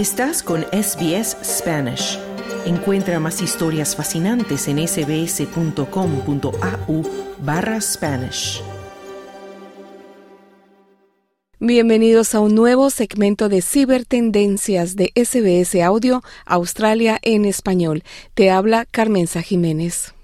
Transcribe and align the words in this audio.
Estás 0.00 0.42
con 0.42 0.62
SBS 0.72 1.36
Spanish. 1.44 2.18
Encuentra 2.64 3.20
más 3.20 3.42
historias 3.42 3.94
fascinantes 3.94 4.66
en 4.66 4.78
sbs.com.au 4.88 5.82
barra 7.40 7.78
Spanish. 7.82 8.62
Bienvenidos 11.58 12.34
a 12.34 12.40
un 12.40 12.54
nuevo 12.54 12.88
segmento 12.88 13.50
de 13.50 13.60
Cibertendencias 13.60 14.96
de 14.96 15.12
SBS 15.14 15.74
Audio 15.82 16.22
Australia 16.46 17.18
en 17.20 17.44
español. 17.44 18.02
Te 18.32 18.50
habla 18.50 18.86
Carmenza 18.86 19.42
Jiménez. 19.42 20.14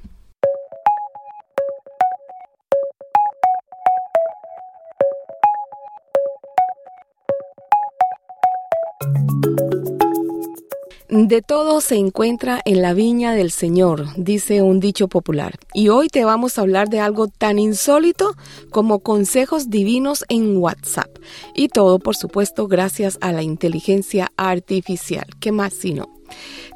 De 11.18 11.40
todo 11.40 11.80
se 11.80 11.96
encuentra 11.96 12.60
en 12.66 12.82
la 12.82 12.92
viña 12.92 13.32
del 13.32 13.50
Señor, 13.50 14.04
dice 14.18 14.60
un 14.60 14.80
dicho 14.80 15.08
popular. 15.08 15.54
Y 15.72 15.88
hoy 15.88 16.08
te 16.08 16.26
vamos 16.26 16.58
a 16.58 16.60
hablar 16.60 16.90
de 16.90 17.00
algo 17.00 17.26
tan 17.26 17.58
insólito 17.58 18.34
como 18.70 18.98
consejos 18.98 19.70
divinos 19.70 20.26
en 20.28 20.58
WhatsApp. 20.58 21.08
Y 21.54 21.68
todo, 21.68 22.00
por 22.00 22.16
supuesto, 22.16 22.68
gracias 22.68 23.16
a 23.22 23.32
la 23.32 23.42
inteligencia 23.42 24.30
artificial. 24.36 25.24
¿Qué 25.40 25.52
más 25.52 25.72
si 25.72 25.94
no? 25.94 26.15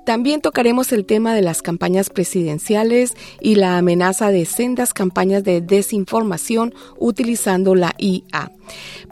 También 0.04 0.40
tocaremos 0.40 0.92
el 0.92 1.04
tema 1.04 1.34
de 1.34 1.42
las 1.42 1.62
campañas 1.62 2.10
presidenciales 2.10 3.14
y 3.40 3.56
la 3.56 3.78
amenaza 3.78 4.30
de 4.30 4.44
sendas 4.44 4.94
campañas 4.94 5.44
de 5.44 5.60
desinformación 5.60 6.74
utilizando 6.98 7.74
la 7.74 7.94
IA. 7.98 8.50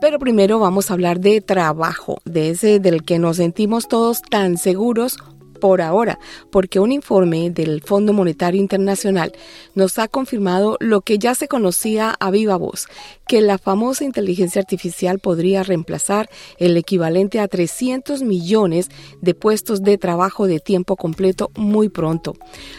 Pero 0.00 0.18
primero 0.18 0.58
vamos 0.58 0.90
a 0.90 0.94
hablar 0.94 1.20
de 1.20 1.40
trabajo, 1.40 2.18
de 2.24 2.50
ese 2.50 2.80
del 2.80 3.02
que 3.05 3.18
nos 3.18 3.36
sentimos 3.36 3.88
todos 3.88 4.22
tan 4.22 4.56
seguros 4.56 5.18
por 5.61 5.81
ahora, 5.81 6.19
porque 6.51 6.81
un 6.81 6.92
informe 6.92 7.51
del 7.51 7.83
Fondo 7.83 8.12
Monetario 8.12 8.61
Internacional 8.61 9.33
nos 9.75 9.98
ha 9.98 10.09
confirmado 10.09 10.77
lo 10.81 11.01
que 11.01 11.19
ya 11.19 11.34
se 11.34 11.48
conocía 11.48 12.14
a 12.19 12.31
viva 12.31 12.56
voz, 12.56 12.87
que 13.27 13.41
la 13.41 13.59
famosa 13.59 14.05
inteligencia 14.05 14.61
artificial 14.61 15.19
podría 15.19 15.62
reemplazar 15.62 16.29
el 16.59 16.77
equivalente 16.77 17.41
a 17.41 17.48
300 17.48 18.23
millones 18.23 18.89
de 19.20 19.34
puestos 19.34 19.83
de 19.83 19.98
trabajo 19.98 20.47
de 20.47 20.61
tiempo 20.61 20.97
completo 20.97 21.51
muy 21.55 21.89
pronto, 21.89 22.34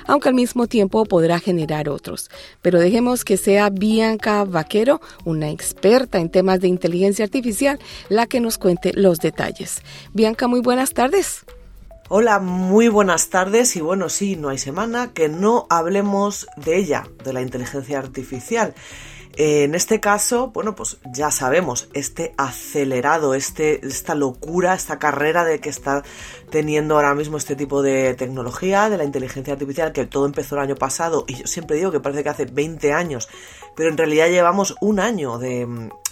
aunque 0.06 0.30
al 0.30 0.36
mismo 0.36 0.68
tiempo 0.68 1.06
podrá 1.06 1.40
generar 1.40 1.90
otros. 1.90 2.30
Pero 2.62 2.80
dejemos 2.80 3.24
que 3.24 3.38
sea 3.38 3.70
Bianca 3.70 4.44
Vaquero, 4.44 5.02
una 5.26 5.50
experta 5.50 6.20
en 6.20 6.30
temas 6.30 6.60
de 6.60 6.68
inteligencia 6.68 7.26
artificial, 7.26 7.80
la 8.10 8.28
que 8.28 8.40
nos 8.40 8.58
cuente 8.58 8.94
los 8.94 9.20
detalles. 9.20 9.82
Bianca, 10.14 10.48
muy 10.48 10.62
buenas 10.62 10.94
tardes. 10.94 11.46
Hola, 12.12 12.40
muy 12.40 12.88
buenas 12.88 13.30
tardes 13.30 13.76
y 13.76 13.82
bueno, 13.82 14.10
sí, 14.10 14.36
no 14.36 14.50
hay 14.50 14.58
semana 14.58 15.14
que 15.14 15.30
no 15.30 15.68
hablemos 15.70 16.48
de 16.56 16.76
ella, 16.78 17.04
de 17.24 17.34
la 17.34 17.44
inteligencia 17.44 18.00
artificial. 18.00 18.74
En 19.38 19.76
este 19.76 20.00
caso, 20.00 20.48
bueno, 20.48 20.74
pues 20.74 20.98
ya 21.14 21.30
sabemos, 21.30 21.88
este 21.94 22.34
acelerado, 22.36 23.36
este, 23.36 23.86
esta 23.86 24.16
locura, 24.16 24.74
esta 24.74 24.98
carrera 24.98 25.46
de 25.46 25.60
que 25.60 25.70
está 25.70 26.04
teniendo 26.50 26.96
ahora 26.96 27.14
mismo 27.14 27.38
este 27.38 27.56
tipo 27.56 27.84
de 27.84 28.16
tecnología, 28.16 28.90
de 28.90 28.98
la 28.98 29.04
inteligencia 29.04 29.54
artificial, 29.54 29.94
que 29.94 30.08
todo 30.08 30.26
empezó 30.26 30.56
el 30.56 30.62
año 30.62 30.76
pasado, 30.76 31.26
y 31.28 31.36
yo 31.36 31.46
siempre 31.46 31.78
digo 31.78 31.92
que 31.92 32.00
parece 32.00 32.24
que 32.24 32.30
hace 32.30 32.46
20 32.46 32.92
años, 32.92 33.30
pero 33.76 33.90
en 33.90 33.98
realidad 33.98 34.28
llevamos 34.28 34.76
un 34.82 35.00
año 35.00 35.38
de, 35.38 35.68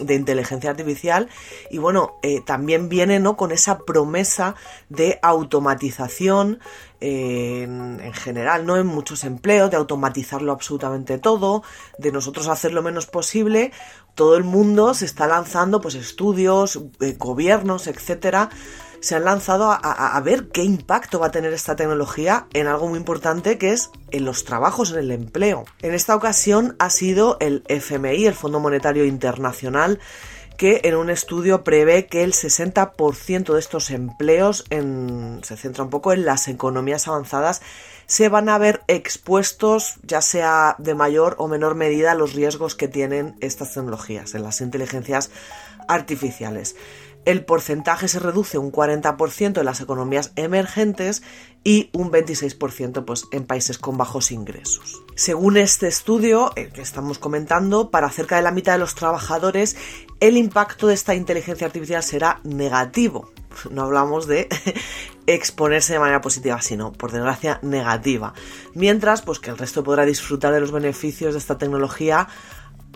inteligencia 0.08 0.70
artificial, 0.70 1.28
y 1.70 1.78
bueno, 1.78 2.18
eh, 2.22 2.40
también 2.44 2.88
viene 2.88 3.20
¿no? 3.20 3.36
con 3.36 3.52
esa 3.52 3.78
promesa 3.78 4.54
de 4.88 5.18
automatización 5.22 6.60
en, 7.00 8.00
en, 8.00 8.12
general, 8.12 8.66
¿no? 8.66 8.76
En 8.76 8.86
muchos 8.86 9.22
empleos, 9.24 9.70
de 9.70 9.76
automatizarlo 9.76 10.50
absolutamente 10.52 11.18
todo, 11.18 11.62
de 11.98 12.10
nosotros 12.10 12.48
hacer 12.48 12.72
lo 12.72 12.82
menos 12.82 13.06
posible. 13.06 13.72
Todo 14.14 14.36
el 14.36 14.42
mundo 14.42 14.94
se 14.94 15.04
está 15.04 15.28
lanzando, 15.28 15.80
pues 15.80 15.94
estudios, 15.94 16.80
eh, 17.00 17.14
gobiernos, 17.16 17.86
etcétera, 17.86 18.50
se 19.00 19.14
han 19.14 19.24
lanzado 19.24 19.70
a, 19.70 20.20
ver 20.20 20.48
qué 20.48 20.62
impacto 20.64 21.20
va 21.20 21.28
a 21.28 21.30
tener 21.30 21.52
esta 21.52 21.76
tecnología 21.76 22.46
en 22.52 22.66
algo 22.66 22.88
muy 22.88 22.98
importante 22.98 23.58
que 23.58 23.72
es 23.72 23.90
en 24.10 24.24
los 24.24 24.44
trabajos, 24.44 24.92
en 24.92 24.98
el 24.98 25.10
empleo. 25.10 25.64
En 25.82 25.94
esta 25.94 26.16
ocasión 26.16 26.76
ha 26.78 26.90
sido 26.90 27.36
el 27.40 27.62
FMI, 27.68 28.26
el 28.26 28.34
Fondo 28.34 28.60
Monetario 28.60 29.04
Internacional, 29.04 30.00
que 30.56 30.80
en 30.84 30.96
un 30.96 31.08
estudio 31.08 31.62
prevé 31.62 32.06
que 32.06 32.24
el 32.24 32.32
60% 32.32 33.52
de 33.52 33.60
estos 33.60 33.90
empleos 33.90 34.64
se 34.68 35.56
centra 35.56 35.84
un 35.84 35.90
poco 35.90 36.12
en 36.12 36.24
las 36.24 36.48
economías 36.48 37.06
avanzadas 37.06 37.62
se 38.06 38.30
van 38.30 38.48
a 38.48 38.56
ver 38.56 38.82
expuestos 38.88 39.96
ya 40.02 40.22
sea 40.22 40.74
de 40.78 40.94
mayor 40.94 41.36
o 41.38 41.46
menor 41.46 41.74
medida 41.74 42.12
a 42.12 42.14
los 42.14 42.32
riesgos 42.32 42.74
que 42.74 42.88
tienen 42.88 43.36
estas 43.40 43.74
tecnologías 43.74 44.34
en 44.34 44.42
las 44.42 44.62
inteligencias 44.62 45.30
artificiales 45.86 46.74
el 47.28 47.44
porcentaje 47.44 48.08
se 48.08 48.20
reduce 48.20 48.56
un 48.56 48.72
40% 48.72 49.58
en 49.58 49.64
las 49.66 49.82
economías 49.82 50.32
emergentes 50.36 51.22
y 51.62 51.90
un 51.92 52.10
26% 52.10 53.04
pues, 53.04 53.26
en 53.32 53.44
países 53.44 53.76
con 53.76 53.98
bajos 53.98 54.32
ingresos. 54.32 55.02
Según 55.14 55.58
este 55.58 55.88
estudio 55.88 56.52
el 56.56 56.72
que 56.72 56.80
estamos 56.80 57.18
comentando, 57.18 57.90
para 57.90 58.08
cerca 58.08 58.36
de 58.36 58.42
la 58.42 58.50
mitad 58.50 58.72
de 58.72 58.78
los 58.78 58.94
trabajadores 58.94 59.76
el 60.20 60.38
impacto 60.38 60.86
de 60.86 60.94
esta 60.94 61.14
inteligencia 61.14 61.66
artificial 61.66 62.02
será 62.02 62.40
negativo. 62.44 63.30
No 63.70 63.82
hablamos 63.82 64.26
de 64.26 64.48
exponerse 65.26 65.92
de 65.92 65.98
manera 65.98 66.22
positiva, 66.22 66.62
sino, 66.62 66.92
por 66.92 67.12
desgracia, 67.12 67.58
negativa. 67.60 68.32
Mientras, 68.72 69.20
pues 69.20 69.38
que 69.38 69.50
el 69.50 69.58
resto 69.58 69.84
podrá 69.84 70.06
disfrutar 70.06 70.54
de 70.54 70.60
los 70.60 70.72
beneficios 70.72 71.34
de 71.34 71.40
esta 71.40 71.58
tecnología 71.58 72.26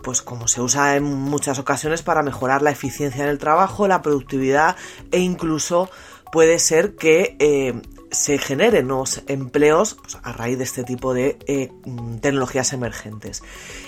pues 0.02 0.22
como 0.22 0.48
se 0.48 0.60
usa 0.60 0.96
en 0.96 1.04
muchas 1.04 1.58
ocasiones 1.58 2.02
para 2.02 2.22
mejorar 2.22 2.62
la 2.62 2.70
eficiencia 2.70 3.24
en 3.24 3.30
el 3.30 3.38
trabajo, 3.38 3.88
la 3.88 4.02
productividad 4.02 4.76
e 5.10 5.18
incluso 5.20 5.90
puede 6.32 6.58
ser 6.58 6.96
que 6.96 7.36
eh, 7.38 7.80
se 8.12 8.36
generen 8.38 8.86
nuevos 8.86 9.22
empleos 9.26 9.94
pues, 9.94 10.18
a 10.22 10.32
raíz 10.32 10.58
de 10.58 10.64
este 10.64 10.84
tipo 10.84 11.14
de 11.14 11.38
eh, 11.46 11.72
tecnologías 12.20 12.72
emergentes. 12.74 13.42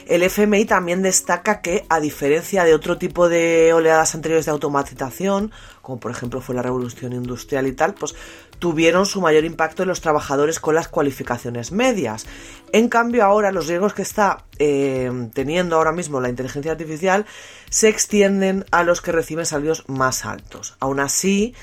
El 0.07 0.23
FMI 0.23 0.65
también 0.65 1.03
destaca 1.03 1.61
que, 1.61 1.85
a 1.89 2.01
diferencia 2.01 2.65
de 2.65 2.75
otro 2.75 2.97
tipo 2.99 3.29
de 3.29 3.73
oleadas 3.75 4.15
anteriores 4.15 4.47
de 4.47 4.53
automatización, 4.53 5.53
como 5.83 6.01
por 6.01 6.11
ejemplo 6.11 6.41
fue 6.41 6.55
la 6.55 6.63
revolución 6.63 7.13
industrial 7.13 7.67
y 7.67 7.73
tal, 7.73 7.95
pues 7.95 8.15
tuvieron 8.59 9.05
su 9.05 9.21
mayor 9.21 9.45
impacto 9.45 9.83
en 9.83 9.89
los 9.89 10.01
trabajadores 10.01 10.59
con 10.59 10.75
las 10.75 10.89
cualificaciones 10.89 11.71
medias. 11.71 12.27
En 12.73 12.89
cambio, 12.89 13.25
ahora 13.25 13.53
los 13.53 13.67
riesgos 13.67 13.93
que 13.93 14.03
está 14.03 14.45
eh, 14.59 15.29
teniendo 15.35 15.77
ahora 15.77 15.93
mismo 15.93 16.21
la 16.21 16.31
inteligencia 16.31 16.73
artificial 16.73 17.27
se 17.69 17.89
extienden 17.89 18.65
a 18.71 18.85
los 18.85 19.03
que 19.03 19.13
reciben 19.13 19.45
salarios 19.45 19.85
más 19.87 20.25
altos. 20.25 20.77
Aún 20.81 21.01
así, 21.01 21.55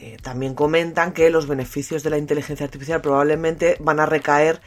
eh, 0.00 0.16
también 0.22 0.54
comentan 0.54 1.12
que 1.12 1.28
los 1.30 1.46
beneficios 1.46 2.02
de 2.02 2.10
la 2.10 2.18
inteligencia 2.18 2.64
artificial 2.64 3.00
probablemente 3.00 3.76
van 3.80 3.98
a 3.98 4.06
recaer, 4.06 4.60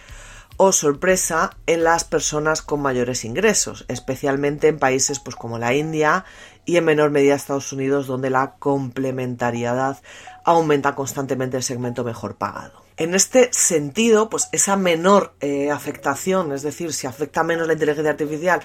oh 0.57 0.73
sorpresa, 0.73 1.51
en 1.67 1.85
las 1.85 2.03
personas 2.03 2.61
con 2.61 2.81
mayores 2.81 3.23
ingresos, 3.23 3.85
especialmente 3.87 4.67
en 4.67 4.77
países 4.77 5.19
pues, 5.19 5.37
como 5.37 5.57
la 5.57 5.73
India 5.73 6.25
y 6.65 6.75
en 6.75 6.85
menor 6.85 7.11
medida 7.11 7.35
Estados 7.35 7.71
Unidos, 7.71 8.07
donde 8.07 8.29
la 8.29 8.55
complementariedad 8.59 10.01
aumenta 10.43 10.95
constantemente 10.95 11.57
el 11.57 11.63
segmento 11.63 12.03
mejor 12.03 12.35
pagado. 12.35 12.83
En 12.97 13.15
este 13.15 13.49
sentido, 13.53 14.29
pues 14.29 14.49
esa 14.51 14.75
menor 14.75 15.33
eh, 15.39 15.71
afectación, 15.71 16.51
es 16.51 16.61
decir, 16.61 16.93
si 16.93 17.07
afecta 17.07 17.43
menos 17.43 17.67
la 17.67 17.73
inteligencia 17.73 18.11
artificial 18.11 18.61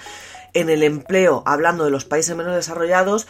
en 0.53 0.69
el 0.69 0.83
empleo, 0.83 1.43
hablando 1.45 1.85
de 1.85 1.91
los 1.91 2.05
países 2.05 2.35
menos 2.35 2.55
desarrollados, 2.55 3.27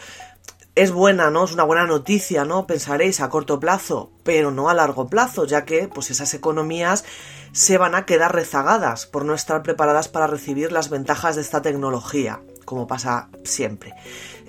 es 0.78 0.92
buena, 0.92 1.30
¿no? 1.30 1.44
Es 1.44 1.52
una 1.52 1.64
buena 1.64 1.86
noticia, 1.86 2.44
¿no? 2.44 2.66
Pensaréis 2.68 3.20
a 3.20 3.28
corto 3.28 3.58
plazo, 3.58 4.12
pero 4.22 4.52
no 4.52 4.68
a 4.68 4.74
largo 4.74 5.08
plazo, 5.08 5.44
ya 5.44 5.64
que 5.64 5.88
pues 5.88 6.10
esas 6.10 6.34
economías 6.34 7.04
se 7.50 7.78
van 7.78 7.96
a 7.96 8.06
quedar 8.06 8.32
rezagadas 8.32 9.04
por 9.06 9.24
no 9.24 9.34
estar 9.34 9.64
preparadas 9.64 10.06
para 10.08 10.28
recibir 10.28 10.70
las 10.70 10.88
ventajas 10.88 11.34
de 11.34 11.42
esta 11.42 11.62
tecnología, 11.62 12.42
como 12.64 12.86
pasa 12.86 13.28
siempre. 13.42 13.94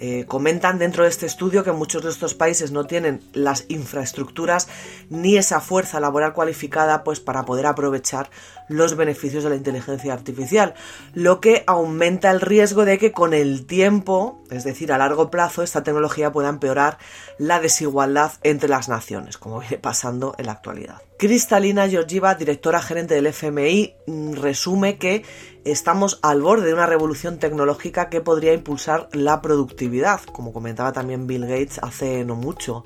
Eh, 0.01 0.24
comentan 0.28 0.80
dentro 0.80 1.04
de 1.04 1.10
este 1.10 1.25
estudio 1.25 1.66
que 1.66 1.74
muchos 1.74 2.01
de 2.04 2.10
estos 2.10 2.34
países 2.34 2.72
no 2.72 2.86
tienen 2.86 3.22
las 3.34 3.66
infraestructuras 3.68 4.69
ni 5.10 5.36
esa 5.36 5.60
fuerza 5.60 6.00
laboral 6.00 6.34
cualificada 6.34 7.04
pues 7.04 7.19
para 7.19 7.44
poder 7.44 7.66
aprovechar 7.66 8.30
los 8.69 8.96
beneficios 8.96 9.44
de 9.44 9.50
la 9.50 9.57
inteligencia 9.57 10.13
artificial, 10.13 10.74
lo 11.13 11.42
que 11.42 11.66
aumenta 11.68 12.31
el 12.31 12.40
riesgo 12.40 12.86
de 12.86 12.98
que 12.98 13.12
con 13.12 13.34
el 13.34 13.66
tiempo, 13.66 14.42
es 14.51 14.63
decir, 14.63 14.94
a 14.94 14.98
largo 14.98 15.30
plazo, 15.30 15.63
esta 15.63 15.84
tecnología 15.84 16.31
pueda 16.31 16.48
empeorar 16.48 16.98
la 17.38 17.60
desigualdad 17.60 18.31
entre 18.44 18.69
las 18.69 18.88
naciones, 18.88 19.38
como 19.38 19.60
viene 19.60 19.80
pasando 19.80 20.34
en 20.38 20.45
la 20.45 20.54
actualidad. 20.54 21.09
Cristalina 21.19 21.86
Georgieva, 21.89 22.33
directora 22.36 22.81
gerente 22.81 23.13
del 23.13 23.27
FMI, 23.27 23.94
mm, 24.07 24.36
resume 24.36 24.98
que 24.98 25.25
estamos 25.66 26.18
al 26.21 26.42
borde 26.42 26.68
de 26.68 26.74
una 26.74 26.86
revolución 26.86 27.39
tecnológica 27.39 28.07
que 28.07 28.21
podría 28.21 28.54
impulsar 28.54 29.10
la 29.12 29.42
productividad, 29.42 30.21
como 30.21 30.54
comentaba 30.54 30.94
también 30.94 31.27
Bill 31.27 31.42
Gates 31.45 31.80
hace 31.83 32.24
no 32.24 32.36
mucho. 32.36 32.86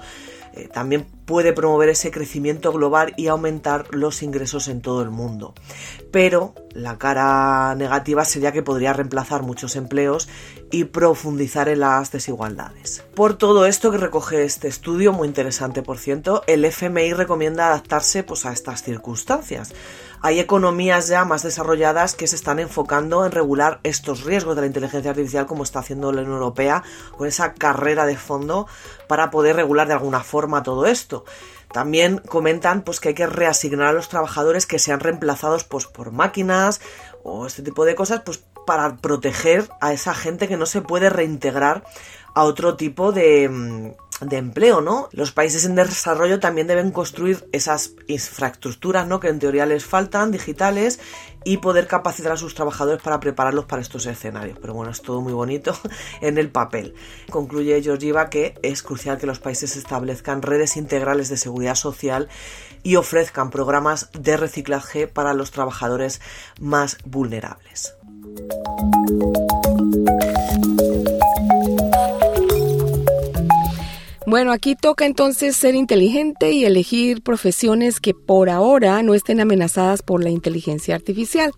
eh, 0.55 0.67
también 0.67 1.07
puede 1.25 1.53
promover 1.53 1.89
ese 1.89 2.11
crecimiento 2.11 2.71
global 2.71 3.13
y 3.17 3.27
aumentar 3.27 3.93
los 3.93 4.23
ingresos 4.23 4.67
en 4.67 4.81
todo 4.81 5.01
el 5.01 5.09
mundo. 5.09 5.53
Pero 6.11 6.53
la 6.73 6.97
cara 6.97 7.75
negativa 7.75 8.25
sería 8.25 8.51
que 8.51 8.63
podría 8.63 8.93
reemplazar 8.93 9.41
muchos 9.43 9.75
empleos 9.75 10.27
y 10.71 10.85
profundizar 10.85 11.69
en 11.69 11.81
las 11.81 12.11
desigualdades. 12.11 13.03
Por 13.15 13.35
todo 13.35 13.65
esto 13.65 13.91
que 13.91 13.97
recoge 13.97 14.43
este 14.43 14.67
estudio, 14.67 15.13
muy 15.13 15.27
interesante 15.27 15.83
por 15.83 15.99
cierto, 15.99 16.43
el 16.47 16.65
FMI 16.65 17.13
recomienda 17.13 17.67
adaptarse 17.67 18.23
pues, 18.23 18.45
a 18.45 18.51
estas 18.51 18.83
circunstancias. 18.83 19.73
Hay 20.25 20.39
economías 20.39 21.09
ya 21.09 21.25
más 21.25 21.43
desarrolladas 21.43 22.15
que 22.15 22.27
se 22.27 22.37
están 22.37 22.59
enfocando 22.59 23.25
en 23.25 23.33
regular 23.33 23.81
estos 23.83 24.23
riesgos 24.23 24.55
de 24.55 24.61
la 24.61 24.67
inteligencia 24.67 25.11
artificial 25.11 25.45
como 25.45 25.63
está 25.63 25.79
haciendo 25.79 26.13
la 26.13 26.21
Unión 26.21 26.35
Europea 26.35 26.81
con 27.17 27.27
esa 27.27 27.53
carrera 27.53 28.05
de 28.05 28.15
fondo 28.15 28.65
para 29.09 29.29
poder 29.29 29.57
regular 29.57 29.85
de 29.85 29.95
alguna 29.95 30.21
forma 30.21 30.63
todo 30.63 30.85
esto. 30.85 31.12
También 31.71 32.19
comentan 32.19 32.83
pues, 32.83 32.99
que 32.99 33.09
hay 33.09 33.15
que 33.15 33.27
reasignar 33.27 33.87
a 33.87 33.93
los 33.93 34.09
trabajadores 34.09 34.67
que 34.67 34.79
sean 34.79 34.99
reemplazados 34.99 35.63
pues, 35.63 35.87
por 35.87 36.11
máquinas 36.11 36.81
o 37.23 37.47
este 37.47 37.63
tipo 37.63 37.85
de 37.85 37.95
cosas 37.95 38.21
pues, 38.23 38.43
para 38.65 38.97
proteger 38.97 39.67
a 39.81 39.93
esa 39.93 40.13
gente 40.13 40.47
que 40.47 40.57
no 40.57 40.65
se 40.65 40.81
puede 40.81 41.09
reintegrar 41.09 41.83
a 42.35 42.43
otro 42.43 42.75
tipo 42.75 43.11
de, 43.11 43.49
mm, 43.49 43.91
de 44.21 44.37
empleo, 44.37 44.81
¿no? 44.81 45.09
Los 45.11 45.31
países 45.31 45.65
en 45.65 45.75
desarrollo 45.75 46.39
también 46.39 46.67
deben 46.67 46.91
construir 46.91 47.47
esas 47.51 47.91
infraestructuras, 48.07 49.07
¿no? 49.07 49.19
Que 49.19 49.29
en 49.29 49.39
teoría 49.39 49.65
les 49.65 49.85
faltan, 49.85 50.31
digitales, 50.31 50.99
y 51.43 51.57
poder 51.57 51.87
capacitar 51.87 52.31
a 52.31 52.37
sus 52.37 52.55
trabajadores 52.55 53.01
para 53.01 53.19
prepararlos 53.19 53.65
para 53.65 53.81
estos 53.81 54.05
escenarios. 54.05 54.57
Pero 54.61 54.73
bueno, 54.73 54.91
es 54.91 55.01
todo 55.01 55.21
muy 55.21 55.33
bonito 55.33 55.77
en 56.21 56.37
el 56.37 56.49
papel. 56.49 56.93
Concluye 57.29 57.81
Georgieva 57.81 58.29
que 58.29 58.55
es 58.61 58.83
crucial 58.83 59.17
que 59.17 59.27
los 59.27 59.39
países 59.39 59.75
establezcan 59.75 60.41
redes 60.41 60.77
integrales 60.77 61.29
de 61.29 61.37
seguridad 61.37 61.75
social 61.75 62.29
y 62.83 62.95
ofrezcan 62.95 63.49
programas 63.49 64.09
de 64.13 64.37
reciclaje 64.37 65.07
para 65.07 65.33
los 65.33 65.51
trabajadores 65.51 66.21
más 66.59 66.97
vulnerables. 67.05 67.95
Bueno, 74.33 74.51
aquí 74.51 74.75
toca 74.75 75.05
entonces 75.05 75.55
ser 75.55 75.75
inteligente 75.75 76.53
y 76.53 76.65
elegir 76.65 77.21
profesiones 77.21 77.99
que 77.99 78.15
por 78.15 78.49
ahora 78.49 79.03
no 79.03 79.13
estén 79.13 79.39
amenazadas 79.39 80.01
por 80.01 80.23
la 80.23 80.31
inteligencia 80.31 80.95
artificial. 80.95 81.51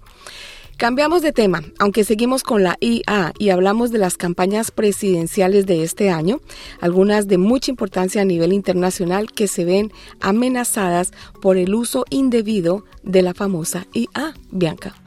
Cambiamos 0.75 1.21
de 1.21 1.31
tema, 1.31 1.63
aunque 1.79 2.03
seguimos 2.03 2.43
con 2.43 2.63
la 2.63 2.75
IA 2.81 3.31
y 3.39 3.51
hablamos 3.51 3.91
de 3.91 3.99
las 3.99 4.17
campañas 4.17 4.71
presidenciales 4.71 5.65
de 5.65 5.83
este 5.83 6.09
año, 6.09 6.41
algunas 6.81 7.29
de 7.29 7.37
mucha 7.37 7.71
importancia 7.71 8.23
a 8.23 8.25
nivel 8.25 8.51
internacional 8.51 9.31
que 9.31 9.47
se 9.47 9.63
ven 9.63 9.93
amenazadas 10.19 11.13
por 11.41 11.55
el 11.55 11.73
uso 11.73 12.03
indebido 12.09 12.83
de 13.03 13.21
la 13.21 13.33
famosa 13.33 13.87
IA, 13.93 14.33
Bianca. 14.51 15.04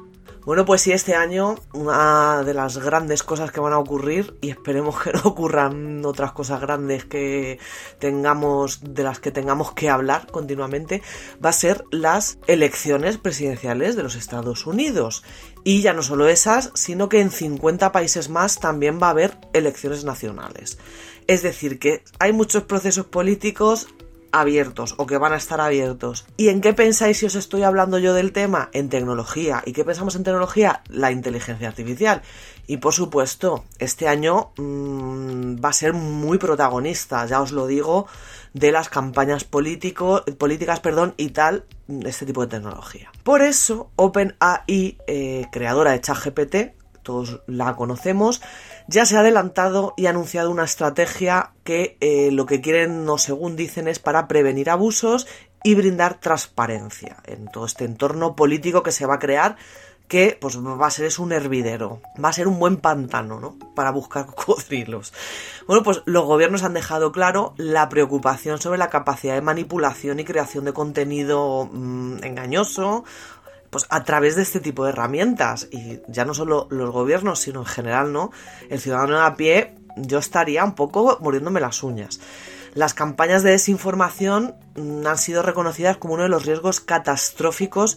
Bueno, 0.49 0.65
pues 0.65 0.81
sí, 0.81 0.93
este 0.93 1.15
año 1.15 1.57
una 1.75 2.43
de 2.43 2.55
las 2.55 2.79
grandes 2.79 3.23
cosas 3.23 3.53
que 3.53 3.61
van 3.61 3.75
a 3.75 3.79
ocurrir, 3.79 4.39
y 4.41 4.49
esperemos 4.49 4.99
que 4.99 5.13
no 5.13 5.21
ocurran 5.25 6.03
otras 6.07 6.33
cosas 6.33 6.59
grandes 6.59 7.05
que 7.05 7.59
tengamos, 7.99 8.81
de 8.83 9.03
las 9.03 9.21
que 9.21 9.31
tengamos 9.31 9.73
que 9.73 9.91
hablar 9.91 10.27
continuamente, 10.29 11.03
va 11.45 11.51
a 11.51 11.53
ser 11.53 11.85
las 11.91 12.39
elecciones 12.47 13.19
presidenciales 13.19 13.95
de 13.95 14.03
los 14.03 14.15
Estados 14.15 14.67
Unidos. 14.67 15.23
Y 15.65 15.83
ya 15.83 15.93
no 15.93 16.03
solo 16.03 16.29
esas, 16.29 16.71
sino 16.73 17.11
que 17.11 17.21
en 17.21 17.31
50 17.31 17.93
países 17.93 18.31
más 18.31 18.59
también 18.59 18.99
va 19.03 19.09
a 19.09 19.11
haber 19.11 19.37
elecciones 19.53 20.05
nacionales. 20.05 20.79
Es 21.27 21.43
decir, 21.43 21.79
que 21.79 22.03
hay 22.19 22.33
muchos 22.33 22.63
procesos 22.63 23.05
políticos 23.05 23.89
abiertos 24.33 24.95
o 24.97 25.07
que 25.07 25.19
van 25.19 25.33
a 25.33 25.37
estar 25.37 25.61
abiertos. 25.61 26.27
¿Y 26.37 26.49
en 26.49 26.61
qué 26.61 26.75
pensáis 26.75 27.19
si 27.19 27.27
os 27.27 27.35
estoy 27.35 27.63
hablando 27.63 27.99
yo 27.99 28.15
del 28.15 28.33
tema? 28.33 28.71
En 28.73 28.89
tecnología. 28.89 29.63
¿Y 29.65 29.73
qué 29.73 29.85
pensamos 29.85 30.15
en 30.17 30.25
tecnología? 30.25 30.83
La 30.89 31.11
inteligencia 31.11 31.69
artificial. 31.69 32.23
Y 32.67 32.77
por 32.77 32.93
supuesto, 32.93 33.65
este 33.79 34.09
año 34.09 34.51
mmm, 34.59 35.57
va 35.65 35.71
a 35.71 35.73
ser 35.73 35.95
muy 35.95 36.39
protagonista, 36.39 37.25
ya 37.27 37.41
os 37.41 37.53
lo 37.53 37.67
digo, 37.67 38.07
de 38.53 38.73
las 38.73 38.89
campañas 38.89 39.45
político, 39.45 40.23
políticas 40.37 40.81
perdón, 40.81 41.15
y 41.17 41.31
tal, 41.31 41.65
este 42.05 42.27
tipo 42.27 42.43
de 42.43 42.49
tecnología. 42.49 43.11
Por 43.23 43.43
eso, 43.43 43.91
OpenAI, 43.97 44.99
eh, 45.07 45.47
creadora 45.51 45.93
de 45.93 46.01
ChatGPT, 46.01 46.57
todos 47.09 47.41
la 47.47 47.75
conocemos, 47.75 48.43
ya 48.87 49.07
se 49.07 49.17
ha 49.17 49.21
adelantado 49.21 49.95
y 49.97 50.05
ha 50.05 50.11
anunciado 50.11 50.51
una 50.51 50.65
estrategia 50.65 51.53
que 51.65 51.97
eh, 52.03 52.29
lo 52.33 52.45
que 52.45 52.61
quieren 52.61 53.09
o 53.09 53.17
según 53.17 53.57
dicen 53.57 53.89
es 53.89 53.99
para 53.99 54.29
prevenir 54.29 54.69
abusos 54.69 55.27
y 55.65 55.75
brindar 55.75 56.21
transparencia 56.21 57.17
en 57.25 57.49
todo 57.49 57.65
este 57.65 57.87
entorno 57.87 58.37
político 58.37 58.83
que 58.83 58.93
se 58.93 59.07
va 59.07 59.15
a 59.15 59.19
crear 59.19 59.57
que 60.07 60.37
pues 60.41 60.59
va 60.59 60.87
a 60.87 60.91
ser 60.91 61.07
es 61.07 61.19
un 61.19 61.33
hervidero, 61.33 62.01
va 62.23 62.31
a 62.31 62.33
ser 62.33 62.47
un 62.49 62.59
buen 62.59 62.79
pantano, 62.79 63.41
¿no? 63.41 63.59
Para 63.75 63.91
buscar 63.91 64.27
cocodrilos. 64.35 65.15
Bueno, 65.67 65.83
pues 65.83 66.03
los 66.07 66.25
gobiernos 66.25 66.63
han 66.63 66.75
dejado 66.75 67.13
claro 67.13 67.55
la 67.57 67.89
preocupación 67.89 68.61
sobre 68.61 68.79
la 68.79 68.91
capacidad 68.91 69.35
de 69.35 69.43
manipulación 69.43 70.21
y 70.21 70.25
creación 70.25 70.65
de 70.65 70.73
contenido 70.75 71.69
mmm, 71.73 72.23
engañoso 72.25 73.05
pues 73.71 73.87
a 73.91 74.05
través 74.05 74.37
de 74.37 74.43
este 74.43 74.61
tipo 74.61 74.85
de 74.85 74.91
herramientas. 74.91 75.69
Y 75.71 76.01
ya 76.09 76.25
no 76.25 76.35
solo 76.35 76.69
los 76.71 76.91
gobiernos 76.91 77.41
sino 77.41 77.61
en 77.61 77.67
general 77.67 78.13
no 78.13 78.31
el 78.69 78.81
ciudadano 78.81 79.21
a 79.21 79.35
pie 79.35 79.75
yo 79.97 80.19
estaría 80.19 80.65
un 80.65 80.75
poco 80.75 81.19
muriéndome 81.21 81.61
las 81.61 81.83
uñas. 81.83 82.21
Las 82.75 82.95
campañas 82.95 83.43
de 83.43 83.51
desinformación 83.51 84.55
mm, 84.77 85.07
han 85.07 85.19
sido 85.19 85.43
reconocidas 85.43 85.97
como 85.97 86.15
uno 86.15 86.25
de 86.25 86.29
los 86.29 86.47
riesgos 86.47 86.81
catastróficos 86.81 87.97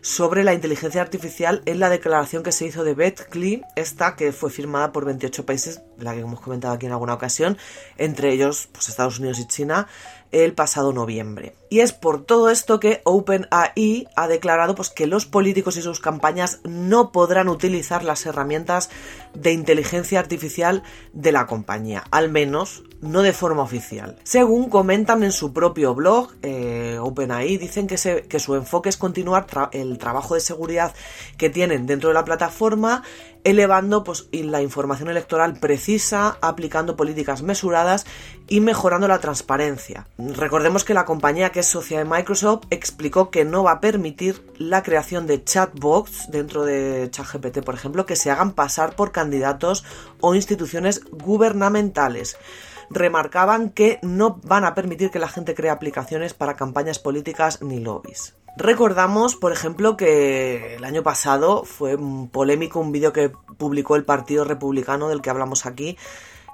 sobre 0.00 0.42
la 0.42 0.52
inteligencia 0.52 1.00
artificial 1.00 1.62
en 1.64 1.78
la 1.78 1.88
declaración 1.88 2.42
que 2.42 2.50
se 2.50 2.66
hizo 2.66 2.82
de 2.82 2.94
Beth 2.94 3.28
esta 3.76 4.16
que 4.16 4.32
fue 4.32 4.50
firmada 4.50 4.90
por 4.90 5.04
28 5.04 5.46
países, 5.46 5.80
la 5.96 6.12
que 6.12 6.20
hemos 6.20 6.40
comentado 6.40 6.74
aquí 6.74 6.86
en 6.86 6.92
alguna 6.92 7.14
ocasión, 7.14 7.56
entre 7.98 8.32
ellos 8.32 8.68
pues, 8.72 8.88
Estados 8.88 9.20
Unidos 9.20 9.38
y 9.38 9.46
China, 9.46 9.86
el 10.32 10.54
pasado 10.54 10.92
noviembre. 10.92 11.54
Y 11.72 11.80
es 11.80 11.94
por 11.94 12.22
todo 12.22 12.50
esto 12.50 12.78
que 12.78 13.00
OpenAI 13.04 14.06
ha 14.14 14.28
declarado 14.28 14.74
pues, 14.74 14.90
que 14.90 15.06
los 15.06 15.24
políticos 15.24 15.78
y 15.78 15.80
sus 15.80 16.00
campañas 16.00 16.60
no 16.64 17.12
podrán 17.12 17.48
utilizar 17.48 18.04
las 18.04 18.26
herramientas 18.26 18.90
de 19.32 19.52
inteligencia 19.52 20.20
artificial 20.20 20.82
de 21.14 21.32
la 21.32 21.46
compañía, 21.46 22.04
al 22.10 22.28
menos 22.28 22.82
no 23.00 23.22
de 23.22 23.32
forma 23.32 23.62
oficial. 23.62 24.18
Según 24.22 24.68
comentan 24.68 25.22
en 25.22 25.32
su 25.32 25.54
propio 25.54 25.94
blog, 25.94 26.32
eh, 26.42 26.98
OpenAI 27.00 27.56
dicen 27.56 27.86
que, 27.86 27.96
su 27.96 28.54
enfoque 28.54 28.90
es 28.90 28.98
continuar 28.98 29.46
el 29.72 29.96
trabajo 29.96 30.34
de 30.34 30.40
seguridad 30.40 30.92
que 31.38 31.48
tienen 31.48 31.86
dentro 31.86 32.10
de 32.10 32.14
la 32.14 32.24
plataforma 32.26 33.02
elevando 33.44 34.04
pues, 34.04 34.28
la 34.32 34.62
información 34.62 35.08
electoral 35.08 35.54
precisa, 35.58 36.38
aplicando 36.40 36.96
políticas 36.96 37.42
mesuradas 37.42 38.06
y 38.48 38.60
mejorando 38.60 39.08
la 39.08 39.18
transparencia. 39.18 40.06
Recordemos 40.18 40.84
que 40.84 40.94
la 40.94 41.04
compañía 41.04 41.50
que 41.50 41.61
es 41.62 41.68
socia 41.68 41.98
de 41.98 42.04
Microsoft 42.04 42.66
explicó 42.70 43.30
que 43.30 43.44
no 43.44 43.62
va 43.62 43.72
a 43.72 43.80
permitir 43.80 44.44
la 44.58 44.82
creación 44.82 45.28
de 45.28 45.44
chatbots 45.44 46.28
dentro 46.28 46.64
de 46.64 47.08
ChatGPT, 47.08 47.60
por 47.64 47.76
ejemplo, 47.76 48.04
que 48.04 48.16
se 48.16 48.32
hagan 48.32 48.52
pasar 48.52 48.96
por 48.96 49.12
candidatos 49.12 49.84
o 50.20 50.34
instituciones 50.34 51.02
gubernamentales 51.10 52.36
remarcaban 52.90 53.70
que 53.70 54.00
no 54.02 54.40
van 54.42 54.64
a 54.64 54.74
permitir 54.74 55.10
que 55.10 55.20
la 55.20 55.28
gente 55.28 55.54
cree 55.54 55.70
aplicaciones 55.70 56.34
para 56.34 56.56
campañas 56.56 56.98
políticas 56.98 57.62
ni 57.62 57.78
lobbies. 57.78 58.34
Recordamos, 58.56 59.36
por 59.36 59.52
ejemplo, 59.52 59.96
que 59.96 60.74
el 60.74 60.84
año 60.84 61.04
pasado 61.04 61.64
fue 61.64 61.96
polémico 62.30 62.80
un 62.80 62.92
vídeo 62.92 63.12
que 63.12 63.30
publicó 63.56 63.94
el 63.96 64.04
Partido 64.04 64.44
Republicano 64.44 65.08
del 65.08 65.22
que 65.22 65.30
hablamos 65.30 65.64
aquí, 65.64 65.96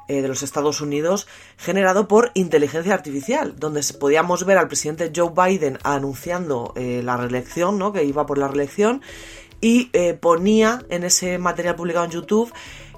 eh, 0.09 0.23
de 0.23 0.29
los 0.29 0.43
Estados 0.43 0.81
Unidos, 0.81 1.27
generado 1.59 2.09
por 2.09 2.31
inteligencia 2.33 2.95
artificial, 2.95 3.57
donde 3.59 3.83
podíamos 4.01 4.47
ver 4.47 4.57
al 4.57 4.67
presidente 4.67 5.13
Joe 5.15 5.33
Biden 5.37 5.79
anunciando 5.83 6.73
eh, 6.77 7.03
la 7.05 7.19
reelección, 7.19 7.79
¿no? 7.79 7.93
que 7.93 8.05
iba 8.05 8.25
por 8.25 8.39
la 8.39 8.49
reelección, 8.49 9.03
y 9.61 9.91
eh, 9.93 10.15
ponía 10.15 10.83
en 10.89 11.05
ese 11.05 11.37
material 11.37 11.77
publicado 11.77 12.07
en 12.07 12.13
YouTube 12.13 12.51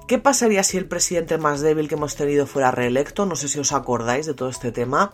¿Qué 0.07 0.19
pasaría 0.19 0.63
si 0.63 0.77
el 0.77 0.87
presidente 0.87 1.37
más 1.37 1.61
débil 1.61 1.87
que 1.87 1.95
hemos 1.95 2.15
tenido 2.15 2.45
fuera 2.45 2.71
reelecto? 2.71 3.25
No 3.25 3.37
sé 3.37 3.47
si 3.47 3.59
os 3.59 3.71
acordáis 3.71 4.25
de 4.25 4.33
todo 4.33 4.49
este 4.49 4.73
tema. 4.73 5.13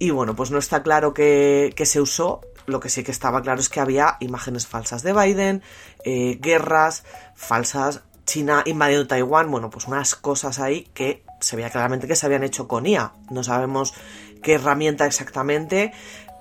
Y 0.00 0.10
bueno, 0.10 0.34
pues 0.34 0.50
no 0.50 0.58
está 0.58 0.82
claro 0.82 1.14
que, 1.14 1.72
se 1.84 2.00
usó. 2.00 2.40
Lo 2.66 2.80
que 2.80 2.88
sí 2.88 3.04
que 3.04 3.12
estaba 3.12 3.42
claro 3.42 3.60
es 3.60 3.68
que 3.68 3.78
había 3.78 4.16
imágenes 4.18 4.66
falsas 4.66 5.04
de 5.04 5.12
Biden, 5.12 5.62
guerras 6.04 7.04
falsas, 7.36 8.02
China 8.24 8.62
invadiendo 8.66 9.06
Taiwán, 9.06 9.50
bueno, 9.50 9.70
pues 9.70 9.86
unas 9.86 10.14
cosas 10.14 10.58
ahí 10.58 10.88
que 10.94 11.22
se 11.42 11.56
veía 11.56 11.70
claramente 11.70 12.06
que 12.06 12.16
se 12.16 12.26
habían 12.26 12.44
hecho 12.44 12.68
con 12.68 12.86
IA. 12.86 13.12
No 13.30 13.42
sabemos 13.42 13.94
qué 14.42 14.54
herramienta 14.54 15.06
exactamente, 15.06 15.92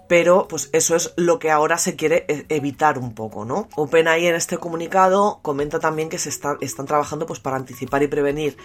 pero 0.07 0.47
pues 0.47 0.69
eso 0.73 0.95
es 0.95 1.13
lo 1.15 1.39
que 1.39 1.51
ahora 1.51 1.77
se 1.77 1.95
quiere 1.95 2.25
e-, 2.27 2.45
evitar 2.49 2.97
un 2.97 3.13
poco, 3.13 3.45
¿no? 3.45 3.69
OpenAI 3.75 4.27
en 4.27 4.35
este 4.35 4.57
comunicado 4.57 5.39
comenta 5.41 5.79
también 5.79 6.09
que 6.09 6.17
se 6.17 6.29
están 6.29 6.85
trabajando 6.85 7.25
pues 7.25 7.39
para 7.39 7.55
anticipar 7.55 8.03
y 8.03 8.07
prevenir 8.07 8.57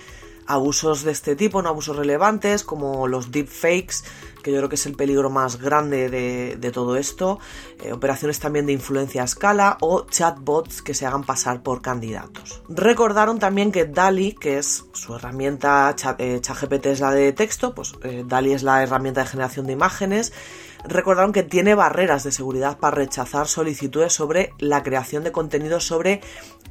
abusos 0.46 1.02
de 1.02 1.12
este 1.12 1.36
tipo, 1.36 1.62
no 1.62 1.68
abusos 1.68 1.96
relevantes, 1.96 2.64
como 2.64 3.08
los 3.08 3.30
deepfakes, 3.30 4.04
que 4.42 4.52
yo 4.52 4.58
creo 4.58 4.68
que 4.68 4.76
es 4.76 4.86
el 4.86 4.94
peligro 4.94 5.28
más 5.28 5.60
grande 5.60 6.08
de, 6.08 6.70
todo 6.70 6.96
esto, 6.96 7.40
eh, 7.82 7.92
operaciones 7.92 8.38
también 8.38 8.66
de 8.66 8.72
influencia 8.72 9.22
a 9.22 9.24
escala 9.24 9.76
o 9.80 10.06
chatbots 10.06 10.82
que 10.82 10.94
se 10.94 11.04
hagan 11.04 11.24
pasar 11.24 11.62
por 11.62 11.82
candidatos. 11.82 12.62
Recordaron 12.68 13.40
también 13.40 13.72
que 13.72 13.86
DALI, 13.86 14.34
que 14.34 14.58
es 14.58 14.84
su 14.92 15.16
herramienta, 15.16 15.92
ChatGPT 15.96 16.86
es 16.86 17.00
la 17.00 17.10
de 17.10 17.32
texto, 17.32 17.74
pues 17.74 17.94
eh, 18.02 18.24
DALI 18.24 18.52
es 18.52 18.62
la 18.62 18.82
herramienta 18.84 19.22
de 19.22 19.26
generación 19.26 19.66
de 19.66 19.72
imágenes, 19.72 20.32
recordaron 20.88 21.32
que 21.32 21.42
tiene 21.42 21.74
barreras 21.74 22.24
de 22.24 22.32
seguridad 22.32 22.78
para 22.78 22.96
rechazar 22.96 23.46
solicitudes 23.48 24.12
sobre 24.12 24.50
la 24.58 24.82
creación 24.82 25.24
de 25.24 25.32
contenido 25.32 25.80
sobre 25.80 26.20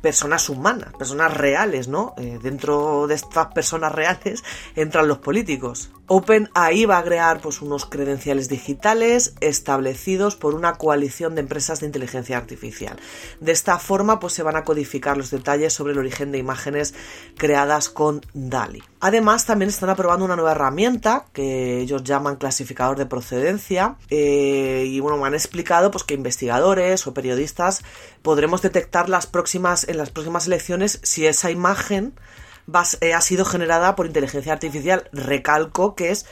personas 0.01 0.50
humanas, 0.50 0.93
personas 0.93 1.34
reales, 1.34 1.88
¿no? 1.88 2.13
Eh, 2.17 2.39
dentro 2.41 3.07
de 3.07 3.15
estas 3.15 3.48
personas 3.48 3.91
reales 3.91 4.43
entran 4.75 5.07
los 5.07 5.17
políticos. 5.19 5.89
OpenAI 6.07 6.86
va 6.86 7.00
a 7.00 7.03
crear 7.03 7.41
pues, 7.41 7.63
unos 7.63 7.88
credenciales 7.88 8.48
digitales 8.48 9.34
establecidos 9.41 10.36
por 10.36 10.53
una 10.53 10.74
coalición 10.74 11.34
de 11.34 11.41
empresas 11.41 11.79
de 11.79 11.88
inteligencia 11.88 12.38
artificial. 12.38 12.98
De 13.39 13.51
esta 13.51 13.79
forma 13.79 14.19
pues, 14.19 14.34
se 14.34 14.43
van 14.43 14.55
a 14.55 14.63
codificar 14.63 15.17
los 15.17 15.31
detalles 15.31 15.74
sobre 15.74 15.93
el 15.93 16.00
origen 16.00 16.31
de 16.31 16.38
imágenes 16.38 16.93
creadas 17.38 17.89
con 17.89 18.22
DALI. 18.34 18.84
Además, 19.00 19.45
también 19.45 19.69
están 19.69 19.89
aprobando 19.89 20.25
una 20.25 20.36
nueva 20.36 20.51
herramienta 20.51 21.25
que 21.34 21.79
ellos 21.79 22.03
llaman 22.03 22.36
clasificador 22.36 22.98
de 22.98 23.05
procedencia. 23.05 23.95
Eh, 24.09 24.85
y 24.88 25.00
bueno, 25.00 25.17
me 25.17 25.27
han 25.27 25.33
explicado 25.33 25.91
pues, 25.91 26.03
que 26.03 26.13
investigadores 26.13 27.07
o 27.07 27.13
periodistas 27.13 27.83
podremos 28.21 28.62
detectar 28.62 29.09
las 29.09 29.27
próximas, 29.27 29.88
en 29.88 29.97
las 29.97 30.12
próximas 30.12 30.47
elecciones 30.47 31.00
si 31.03 31.25
esa 31.25 31.51
imagen 31.51 32.13
eh, 33.01 33.13
ha 33.13 33.21
sido 33.21 33.45
generada 33.45 33.95
por 33.95 34.05
inteligencia 34.05 34.53
artificial. 34.53 35.09
Recalco 35.12 35.95
que 35.95 36.12
es 36.12 36.25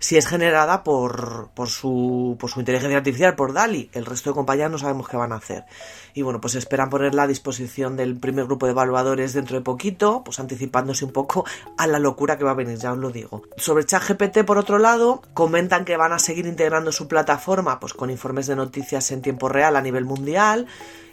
si 0.00 0.16
es 0.16 0.26
generada 0.26 0.82
por, 0.82 1.50
por, 1.54 1.68
su, 1.68 2.36
por 2.40 2.50
su 2.50 2.60
inteligencia 2.60 2.98
artificial, 2.98 3.36
por 3.36 3.52
DALI. 3.52 3.90
El 3.92 4.06
resto 4.06 4.30
de 4.30 4.34
compañías 4.34 4.70
no 4.70 4.78
sabemos 4.78 5.08
qué 5.08 5.16
van 5.16 5.32
a 5.32 5.36
hacer. 5.36 5.64
Y 6.14 6.22
bueno, 6.22 6.40
pues 6.40 6.54
esperan 6.54 6.90
ponerla 6.90 7.24
a 7.24 7.26
disposición 7.26 7.96
del 7.96 8.18
primer 8.18 8.46
grupo 8.46 8.66
de 8.66 8.72
evaluadores 8.72 9.34
dentro 9.34 9.56
de 9.56 9.62
poquito, 9.62 10.22
pues 10.24 10.40
anticipándose 10.40 11.04
un 11.04 11.12
poco 11.12 11.44
a 11.76 11.86
la 11.86 11.98
locura 11.98 12.38
que 12.38 12.44
va 12.44 12.52
a 12.52 12.54
venir, 12.54 12.78
ya 12.78 12.92
os 12.92 12.98
lo 12.98 13.10
digo. 13.10 13.42
Sobre 13.56 13.84
ChatGPT, 13.84 14.44
por 14.44 14.58
otro 14.58 14.78
lado, 14.78 15.22
comentan 15.34 15.84
que 15.84 15.98
van 15.98 16.12
a 16.12 16.18
seguir 16.18 16.46
integrando 16.46 16.92
su 16.92 17.06
plataforma 17.06 17.78
pues 17.78 17.92
con 17.92 18.10
informes 18.10 18.46
de 18.46 18.56
noticias 18.56 19.10
en 19.12 19.20
tiempo 19.20 19.50
real 19.50 19.76
a 19.76 19.82
nivel 19.82 20.06
mundial 20.06 20.66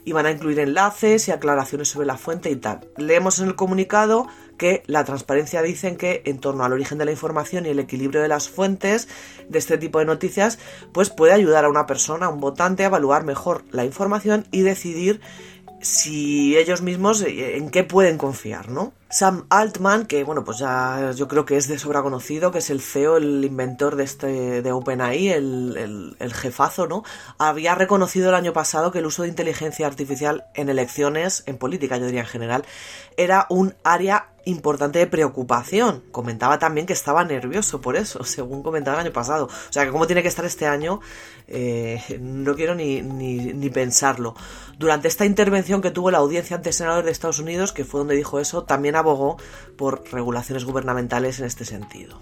y 0.07 0.13
van 0.13 0.25
a 0.25 0.31
incluir 0.31 0.59
enlaces 0.59 1.27
y 1.27 1.31
aclaraciones 1.31 1.89
sobre 1.89 2.07
la 2.07 2.15
fuente 2.15 2.49
y 2.49 2.55
tal. 2.55 2.87
Leemos 2.95 3.39
en 3.39 3.47
el 3.47 3.55
comunicado 3.55 4.27
que 4.57 4.83
la 4.87 5.05
transparencia 5.05 5.61
dicen 5.61 5.97
que 5.97 6.21
en 6.25 6.39
torno 6.39 6.63
al 6.63 6.73
origen 6.73 6.97
de 6.97 7.05
la 7.05 7.11
información 7.11 7.65
y 7.65 7.69
el 7.69 7.79
equilibrio 7.79 8.21
de 8.21 8.27
las 8.27 8.49
fuentes 8.49 9.07
de 9.47 9.59
este 9.59 9.77
tipo 9.77 9.99
de 9.99 10.05
noticias, 10.05 10.59
pues 10.91 11.09
puede 11.09 11.33
ayudar 11.33 11.65
a 11.65 11.69
una 11.69 11.85
persona, 11.85 12.25
a 12.25 12.29
un 12.29 12.39
votante, 12.39 12.83
a 12.83 12.87
evaluar 12.87 13.23
mejor 13.23 13.63
la 13.71 13.85
información 13.85 14.45
y 14.51 14.61
decidir 14.61 15.21
si 15.81 16.57
ellos 16.57 16.81
mismos 16.81 17.21
eh, 17.21 17.57
en 17.57 17.69
qué 17.69 17.83
pueden 17.83 18.17
confiar, 18.17 18.69
¿no? 18.69 18.93
Sam 19.09 19.45
Altman, 19.49 20.05
que 20.05 20.23
bueno, 20.23 20.43
pues 20.43 20.57
ya 20.57 21.11
yo 21.15 21.27
creo 21.27 21.45
que 21.45 21.55
es 21.55 21.67
de 21.67 21.79
sobra 21.79 22.01
conocido, 22.01 22.51
que 22.51 22.59
es 22.59 22.69
el 22.69 22.81
CEO, 22.81 23.17
el 23.17 23.45
inventor 23.45 23.95
de 23.95 24.03
este 24.03 24.61
de 24.61 24.71
OpenAI, 24.71 25.29
el, 25.29 26.33
jefazo, 26.33 26.87
¿no? 26.87 27.03
Había 27.37 27.73
reconocido 27.75 28.29
el 28.29 28.35
año 28.35 28.53
pasado 28.53 28.91
que 28.91 28.99
el 28.99 29.05
uso 29.05 29.23
de 29.23 29.29
inteligencia 29.29 29.87
artificial 29.87 30.45
en 30.55 30.69
elecciones, 30.69 31.43
en 31.45 31.57
política, 31.57 31.97
yo 31.97 32.05
diría 32.05 32.21
en 32.21 32.27
general, 32.27 32.65
era 33.15 33.47
un 33.49 33.75
área 33.83 34.27
importante 34.47 34.99
de 34.99 35.07
preocupación. 35.07 36.03
Comentaba 36.11 36.57
también 36.57 36.85
que 36.85 36.93
estaba 36.93 37.23
nervioso 37.23 37.81
por 37.81 37.95
eso, 37.95 38.23
según 38.25 38.63
comentaba 38.63 38.97
el 38.97 39.07
año 39.07 39.13
pasado. 39.13 39.45
O 39.45 39.73
sea 39.73 39.85
que 39.85 39.91
cómo 39.91 40.07
tiene 40.07 40.21
que 40.21 40.29
estar 40.29 40.45
este 40.45 40.65
año, 40.65 40.99
eh, 41.47 42.01
no 42.19 42.55
quiero 42.55 42.75
ni, 42.75 43.01
ni, 43.01 43.53
ni, 43.53 43.69
pensarlo. 43.69 44.35
Durante 44.77 45.07
esta 45.07 45.25
intervención 45.25 45.81
que 45.81 45.91
tuvo 45.91 46.11
la 46.11 46.19
audiencia 46.19 46.55
ante 46.55 46.71
senadores 46.71 47.05
de 47.05 47.11
Estados 47.11 47.39
Unidos, 47.39 47.71
que 47.71 47.83
fue 47.83 47.99
donde 47.99 48.15
dijo 48.15 48.39
eso, 48.39 48.63
también 48.63 48.95
abogó 48.97 49.37
por 49.75 50.03
regulaciones 50.11 50.65
gubernamentales 50.65 51.39
en 51.39 51.45
este 51.45 51.65
sentido. 51.65 52.19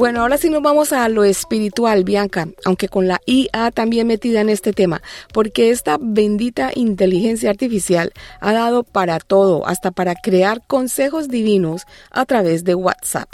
Bueno, 0.00 0.22
ahora 0.22 0.38
sí 0.38 0.48
nos 0.48 0.62
vamos 0.62 0.94
a 0.94 1.06
lo 1.10 1.24
espiritual, 1.24 2.04
Bianca, 2.04 2.48
aunque 2.64 2.88
con 2.88 3.06
la 3.06 3.20
IA 3.26 3.70
también 3.70 4.06
metida 4.06 4.40
en 4.40 4.48
este 4.48 4.72
tema, 4.72 5.02
porque 5.34 5.68
esta 5.68 5.98
bendita 6.00 6.70
inteligencia 6.74 7.50
artificial 7.50 8.10
ha 8.40 8.54
dado 8.54 8.82
para 8.82 9.18
todo, 9.18 9.66
hasta 9.68 9.90
para 9.90 10.14
crear 10.14 10.66
consejos 10.66 11.28
divinos 11.28 11.84
a 12.10 12.24
través 12.24 12.64
de 12.64 12.74
WhatsApp. 12.74 13.28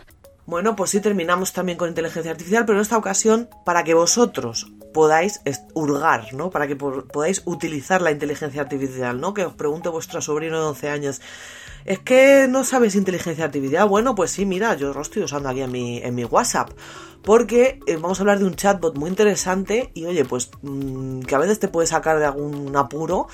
Bueno, 0.47 0.77
pues 0.77 0.91
sí 0.91 1.01
terminamos 1.01 1.53
también 1.53 1.77
con 1.77 1.89
inteligencia 1.89 2.31
artificial, 2.31 2.65
pero 2.65 2.79
en 2.79 2.83
esta 2.83 2.97
ocasión 2.97 3.49
para 3.65 3.83
que 3.83 3.95
vosotros 3.95 4.71
podáis 4.95 5.41
hurgar, 5.75 6.33
¿no? 6.35 6.51
Para 6.51 6.69
que 6.69 6.77
podáis 6.77 7.43
utilizar 7.45 8.01
la 8.01 8.13
inteligencia 8.13 8.63
artificial, 8.63 9.21
¿no? 9.21 9.35
Que 9.35 9.45
os 9.45 9.55
pregunte 9.55 9.89
vuestro 9.89 10.23
sobrino 10.23 10.59
de 10.59 10.67
11 10.69 10.89
años, 10.89 11.21
es 11.85 11.99
que 11.99 12.47
no 12.49 12.65
sabes 12.65 12.95
inteligencia 12.95 13.45
artificial. 13.45 13.89
Bueno, 13.89 14.15
pues 14.15 14.31
sí, 14.31 14.47
mira, 14.47 14.75
yo 14.75 14.93
lo 14.93 15.01
estoy 15.01 15.23
usando 15.23 15.49
aquí 15.49 15.61
en 15.61 15.71
mi, 16.15 16.25
WhatsApp. 16.25 16.71
Porque 17.23 17.81
eh, 17.87 17.97
vamos 17.97 18.19
a 18.19 18.23
hablar 18.23 18.39
de 18.39 18.45
un 18.45 18.55
chatbot 18.55 18.97
muy 18.97 19.11
interesante 19.11 19.91
y 19.95 20.05
oye, 20.05 20.25
pues 20.25 20.51
mm, 20.63 21.21
que 21.21 21.35
a 21.35 21.39
veces 21.39 21.59
te 21.59 21.69
puede 21.69 21.89
sacar 21.89 22.19
de 22.19 22.25
algún 22.25 22.77
apuro 22.77 23.27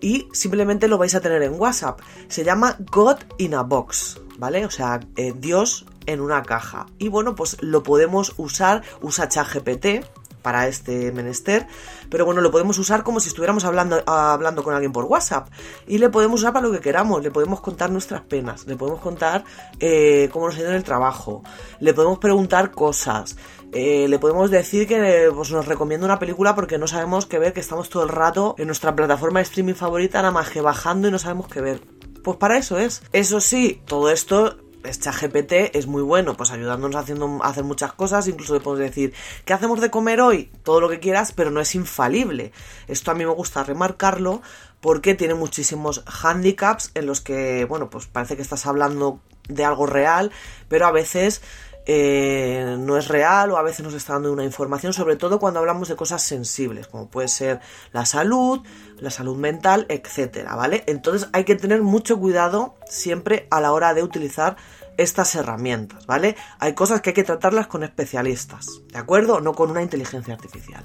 y 0.00 0.28
simplemente 0.32 0.88
lo 0.88 0.98
vais 0.98 1.14
a 1.14 1.20
tener 1.20 1.42
en 1.42 1.58
WhatsApp. 1.58 2.00
Se 2.28 2.44
llama 2.44 2.76
God 2.92 3.16
in 3.38 3.54
a 3.54 3.62
Box, 3.62 4.20
¿vale? 4.38 4.66
O 4.66 4.70
sea, 4.70 5.00
eh, 5.16 5.32
Dios 5.36 5.86
en 6.06 6.20
una 6.20 6.42
caja. 6.42 6.86
Y 6.98 7.08
bueno, 7.08 7.34
pues 7.34 7.56
lo 7.60 7.82
podemos 7.82 8.34
usar, 8.36 8.82
usa 9.00 9.28
ChatGPT, 9.28 10.04
para 10.42 10.66
este 10.66 11.12
menester, 11.12 11.66
pero 12.10 12.26
bueno, 12.26 12.40
lo 12.40 12.50
podemos 12.50 12.78
usar 12.78 13.02
como 13.04 13.20
si 13.20 13.28
estuviéramos 13.28 13.64
hablando, 13.64 14.02
hablando 14.06 14.62
con 14.62 14.74
alguien 14.74 14.92
por 14.92 15.04
WhatsApp 15.04 15.48
y 15.86 15.98
le 15.98 16.10
podemos 16.10 16.40
usar 16.40 16.52
para 16.52 16.66
lo 16.66 16.72
que 16.72 16.80
queramos, 16.80 17.22
le 17.22 17.30
podemos 17.30 17.60
contar 17.60 17.90
nuestras 17.90 18.22
penas, 18.22 18.66
le 18.66 18.76
podemos 18.76 19.00
contar 19.00 19.44
eh, 19.78 20.28
cómo 20.32 20.46
nos 20.46 20.56
ha 20.56 20.60
ido 20.60 20.70
en 20.70 20.76
el 20.76 20.84
trabajo, 20.84 21.42
le 21.80 21.94
podemos 21.94 22.18
preguntar 22.18 22.72
cosas, 22.72 23.36
eh, 23.72 24.06
le 24.08 24.18
podemos 24.18 24.50
decir 24.50 24.86
que 24.86 25.30
pues, 25.34 25.50
nos 25.50 25.66
recomienda 25.66 26.04
una 26.04 26.18
película 26.18 26.54
porque 26.54 26.76
no 26.76 26.86
sabemos 26.86 27.26
qué 27.26 27.38
ver, 27.38 27.52
que 27.52 27.60
estamos 27.60 27.88
todo 27.88 28.02
el 28.02 28.08
rato 28.08 28.54
en 28.58 28.66
nuestra 28.66 28.94
plataforma 28.94 29.38
de 29.38 29.44
streaming 29.44 29.74
favorita, 29.74 30.18
nada 30.18 30.32
más 30.32 30.50
que 30.50 30.60
bajando 30.60 31.08
y 31.08 31.10
no 31.10 31.18
sabemos 31.18 31.48
qué 31.48 31.60
ver. 31.60 31.80
Pues 32.22 32.36
para 32.36 32.56
eso 32.56 32.78
es. 32.78 33.02
Eso 33.12 33.40
sí, 33.40 33.82
todo 33.84 34.08
esto 34.08 34.56
GPT 34.82 35.76
es 35.76 35.86
muy 35.86 36.02
bueno, 36.02 36.36
pues 36.36 36.50
ayudándonos 36.50 36.96
haciendo, 36.96 37.40
a 37.42 37.48
hacer 37.48 37.64
muchas 37.64 37.92
cosas, 37.92 38.28
incluso 38.28 38.54
le 38.54 38.60
podemos 38.60 38.88
decir, 38.88 39.14
¿qué 39.44 39.52
hacemos 39.52 39.80
de 39.80 39.90
comer 39.90 40.20
hoy? 40.20 40.50
Todo 40.62 40.80
lo 40.80 40.88
que 40.88 41.00
quieras, 41.00 41.32
pero 41.32 41.50
no 41.50 41.60
es 41.60 41.74
infalible. 41.74 42.52
Esto 42.88 43.10
a 43.10 43.14
mí 43.14 43.24
me 43.24 43.32
gusta 43.32 43.64
remarcarlo 43.64 44.42
porque 44.80 45.14
tiene 45.14 45.34
muchísimos 45.34 46.02
handicaps 46.06 46.90
en 46.94 47.06
los 47.06 47.20
que, 47.20 47.64
bueno, 47.64 47.88
pues 47.90 48.06
parece 48.06 48.36
que 48.36 48.42
estás 48.42 48.66
hablando 48.66 49.20
de 49.48 49.64
algo 49.64 49.86
real, 49.86 50.32
pero 50.68 50.86
a 50.86 50.92
veces 50.92 51.42
eh, 51.84 52.76
no 52.78 52.96
es 52.96 53.08
real 53.08 53.50
o 53.50 53.56
a 53.56 53.62
veces 53.62 53.84
nos 53.84 53.94
está 53.94 54.14
dando 54.14 54.32
una 54.32 54.44
información, 54.44 54.92
sobre 54.92 55.16
todo 55.16 55.38
cuando 55.38 55.60
hablamos 55.60 55.88
de 55.88 55.96
cosas 55.96 56.22
sensibles, 56.22 56.86
como 56.86 57.08
puede 57.08 57.28
ser 57.28 57.60
la 57.92 58.06
salud, 58.06 58.60
la 58.98 59.10
salud 59.10 59.36
mental, 59.36 59.86
etcétera, 59.88 60.54
¿vale? 60.54 60.84
Entonces 60.86 61.28
hay 61.32 61.44
que 61.44 61.56
tener 61.56 61.82
mucho 61.82 62.18
cuidado 62.18 62.76
siempre 62.88 63.46
a 63.50 63.60
la 63.60 63.72
hora 63.72 63.94
de 63.94 64.02
utilizar 64.02 64.56
estas 64.96 65.34
herramientas, 65.34 66.06
¿vale? 66.06 66.36
Hay 66.58 66.74
cosas 66.74 67.00
que 67.00 67.10
hay 67.10 67.14
que 67.14 67.24
tratarlas 67.24 67.66
con 67.66 67.82
especialistas, 67.82 68.66
¿de 68.92 68.98
acuerdo? 68.98 69.40
No 69.40 69.54
con 69.54 69.70
una 69.70 69.82
inteligencia 69.82 70.34
artificial. 70.34 70.84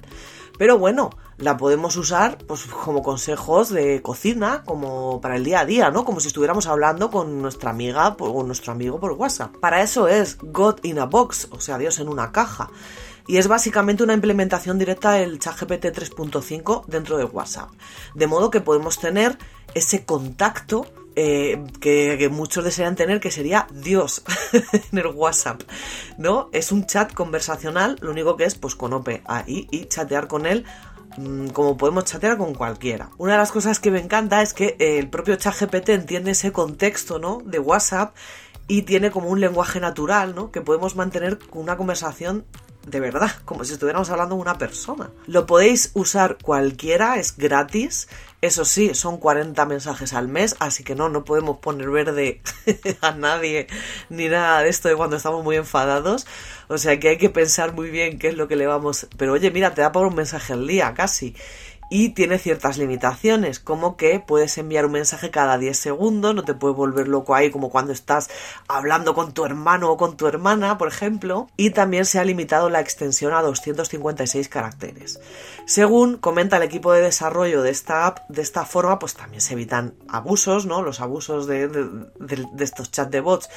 Pero 0.58 0.78
bueno, 0.78 1.12
la 1.38 1.58
podemos 1.58 1.96
usar 1.98 2.38
pues, 2.48 2.66
como 2.66 3.04
consejos 3.04 3.70
de 3.70 4.02
cocina, 4.02 4.64
como 4.66 5.22
para 5.22 5.36
el 5.36 5.44
día 5.44 5.62
a 5.62 5.66
día, 5.66 5.92
¿no? 5.92 6.04
Como 6.04 6.20
si 6.20 6.28
estuviéramos 6.28 6.68
hablando 6.68 7.12
con 7.12 7.42
nuestra 7.42 7.70
amiga 7.70 8.16
o 8.20 8.44
nuestro 8.44 8.72
amigo 8.72 9.00
por 9.00 9.12
WhatsApp. 9.14 9.56
Para 9.58 9.82
eso 9.82 10.08
es 10.08 10.38
God 10.42 10.80
in 10.84 11.00
a 11.00 11.06
Box, 11.06 11.50
o 11.52 11.60
sea, 11.60 11.78
Dios 11.78 12.00
en 12.00 12.10
una 12.10 12.32
caja. 12.32 12.70
Y 13.28 13.38
es 13.38 13.48
básicamente 13.48 14.04
una 14.04 14.14
implementación 14.14 14.80
directa 14.80 15.12
del 15.12 15.38
ChatGPT 15.38 15.86
3.5 15.88 16.86
dentro 16.86 17.18
de 17.18 17.26
WhatsApp. 17.26 17.70
De 18.16 18.26
modo 18.26 18.50
que 18.50 18.62
podemos 18.62 19.00
tener 19.00 19.38
ese 19.74 20.06
contacto 20.06 20.86
eh, 21.20 21.64
que, 21.82 22.30
muchos 22.30 22.64
desean 22.64 22.96
tener, 22.96 23.20
que 23.20 23.32
sería 23.32 23.66
Dios 23.72 24.22
en 24.92 25.00
el 25.00 25.08
WhatsApp, 25.08 25.64
¿no? 26.20 26.50
Es 26.54 26.72
un 26.72 26.86
chat 26.86 27.12
conversacional, 27.12 27.98
lo 28.02 28.12
único 28.12 28.38
que 28.38 28.44
es 28.44 28.54
pues 28.54 28.76
con 28.76 28.94
OpenAI 28.94 29.68
y 29.72 29.86
chatear 29.86 30.28
con 30.28 30.46
él 30.46 30.64
mm, 31.18 31.48
como 31.48 31.76
podemos 31.76 32.06
chatear 32.06 32.38
con 32.38 32.54
cualquiera. 32.54 33.10
Una 33.18 33.32
de 33.32 33.40
las 33.40 33.52
cosas 33.52 33.80
que 33.80 33.90
me 33.90 34.00
encanta 34.00 34.44
es 34.44 34.54
que 34.54 34.76
el 34.80 35.10
propio 35.10 35.36
chat 35.38 35.60
GPT 35.60 35.90
entiende 35.90 36.32
ese 36.32 36.52
contexto, 36.52 37.18
¿no? 37.18 37.42
De 37.44 37.58
WhatsApp 37.58 38.16
y 38.68 38.84
tiene 38.84 39.10
como 39.10 39.30
un 39.30 39.40
lenguaje 39.40 39.80
natural, 39.80 40.36
¿no? 40.36 40.52
Que 40.52 40.62
podemos 40.62 40.96
mantener 40.96 41.40
con 41.40 41.64
una 41.64 41.78
conversación 41.78 42.46
de 42.86 43.00
verdad, 43.00 43.32
como 43.44 43.66
si 43.66 43.74
estuviéramos 43.74 44.10
hablando 44.10 44.36
de 44.36 44.42
una 44.42 44.58
persona. 44.58 45.10
Lo 45.26 45.46
podéis 45.46 45.92
usar 45.94 46.38
cualquiera, 46.42 47.18
es 47.18 47.38
gratis. 47.38 48.08
Eso 48.40 48.66
sí, 48.66 48.94
son 48.94 49.18
40 49.18 49.66
mensajes 49.66 50.14
al 50.14 50.28
mes, 50.28 50.56
así 50.60 50.84
que 50.84 50.94
no, 50.94 51.10
no 51.10 51.24
podemos 51.24 51.58
poner 51.58 51.90
verde 51.90 52.42
a 53.02 53.12
nadie 53.12 53.66
ni 54.10 54.28
nada 54.28 54.62
de 54.62 54.70
esto 54.70 54.90
de 54.90 54.96
cuando 54.96 55.16
estamos 55.16 55.44
muy 55.44 55.56
enfadados. 55.56 56.28
O 56.68 56.78
sea 56.78 57.00
que 57.00 57.10
hay 57.10 57.18
que 57.18 57.32
pensar 57.32 57.74
muy 57.74 57.90
bien 57.90 58.20
qué 58.20 58.28
es 58.28 58.38
lo 58.38 58.48
que 58.48 58.56
le 58.56 58.68
vamos... 58.68 59.08
Pero 59.18 59.34
oye, 59.34 59.50
mira, 59.50 59.74
te 59.74 59.82
da 59.82 59.92
por 59.92 60.06
un 60.06 60.14
mensaje 60.14 60.54
al 60.54 60.68
día, 60.68 60.94
casi 60.94 61.36
y 61.90 62.10
tiene 62.10 62.38
ciertas 62.38 62.78
limitaciones, 62.78 63.60
como 63.60 63.96
que 63.96 64.20
puedes 64.20 64.58
enviar 64.58 64.86
un 64.86 64.94
mensaje 64.94 65.32
cada 65.32 65.58
10 65.58 65.78
segundos, 65.78 66.36
no 66.36 66.44
te 66.44 66.54
puedes 66.54 66.76
volver 66.76 67.08
loco 67.08 67.36
ahí 67.36 67.50
como 67.50 67.70
cuando 67.70 67.94
estás 67.94 68.30
hablando 68.68 69.14
con 69.14 69.34
tu 69.34 69.46
hermano 69.46 69.92
o 69.92 69.98
con 69.98 70.18
tu 70.18 70.28
hermana, 70.28 70.78
por 70.78 70.88
ejemplo, 70.88 71.48
y 71.56 71.72
también 71.72 72.06
se 72.06 72.20
ha 72.20 72.26
limitado 72.26 72.70
la 72.70 72.82
extensión 72.82 73.34
a 73.34 73.42
256 73.42 74.50
caracteres. 74.50 75.20
Según 75.66 76.18
comenta 76.18 76.58
el 76.58 76.64
equipo 76.64 76.92
de 76.92 77.02
desarrollo 77.02 77.62
de 77.62 77.72
esta 77.72 78.08
app, 78.08 78.20
de 78.30 78.42
esta 78.42 78.66
forma 78.66 79.00
pues 79.00 79.16
también 79.16 79.42
se 79.42 79.54
evitan 79.54 79.94
abusos, 80.08 80.66
¿no? 80.66 80.82
Los 80.82 81.00
abusos 81.00 81.48
de, 81.48 81.68
de 81.68 82.64
estos 82.64 82.92
chats 82.92 83.12
de 83.12 83.22
bots 83.22 83.50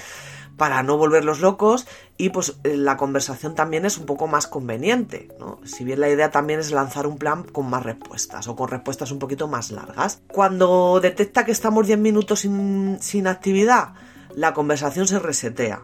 para 0.61 0.83
no 0.83 0.99
volverlos 0.99 1.41
locos 1.41 1.87
y 2.19 2.29
pues 2.29 2.59
eh, 2.65 2.77
la 2.77 2.99
conversación 2.99 3.55
también 3.55 3.87
es 3.87 3.97
un 3.97 4.05
poco 4.05 4.27
más 4.27 4.47
conveniente, 4.47 5.29
¿no? 5.39 5.59
Si 5.65 5.85
bien 5.85 6.01
la 6.01 6.11
idea 6.11 6.31
también 6.31 6.61
es 6.61 6.71
lanzar 6.71 7.07
un 7.07 7.17
plan 7.17 7.45
con 7.45 7.71
más 7.71 7.83
respuestas 7.83 8.47
o 8.47 8.57
con 8.57 8.69
respuestas 8.69 9.11
un 9.11 9.19
poquito 9.19 9.49
más 9.49 9.71
largas. 9.71 10.21
Cuando 10.31 11.01
detecta 11.01 11.47
que 11.47 11.53
estamos 11.53 11.87
10 11.87 11.99
minutos 12.01 12.41
sin, 12.41 12.99
sin 13.01 13.27
actividad, 13.27 13.95
la 14.37 14.53
conversación 14.53 15.07
se 15.07 15.19
resetea. 15.19 15.81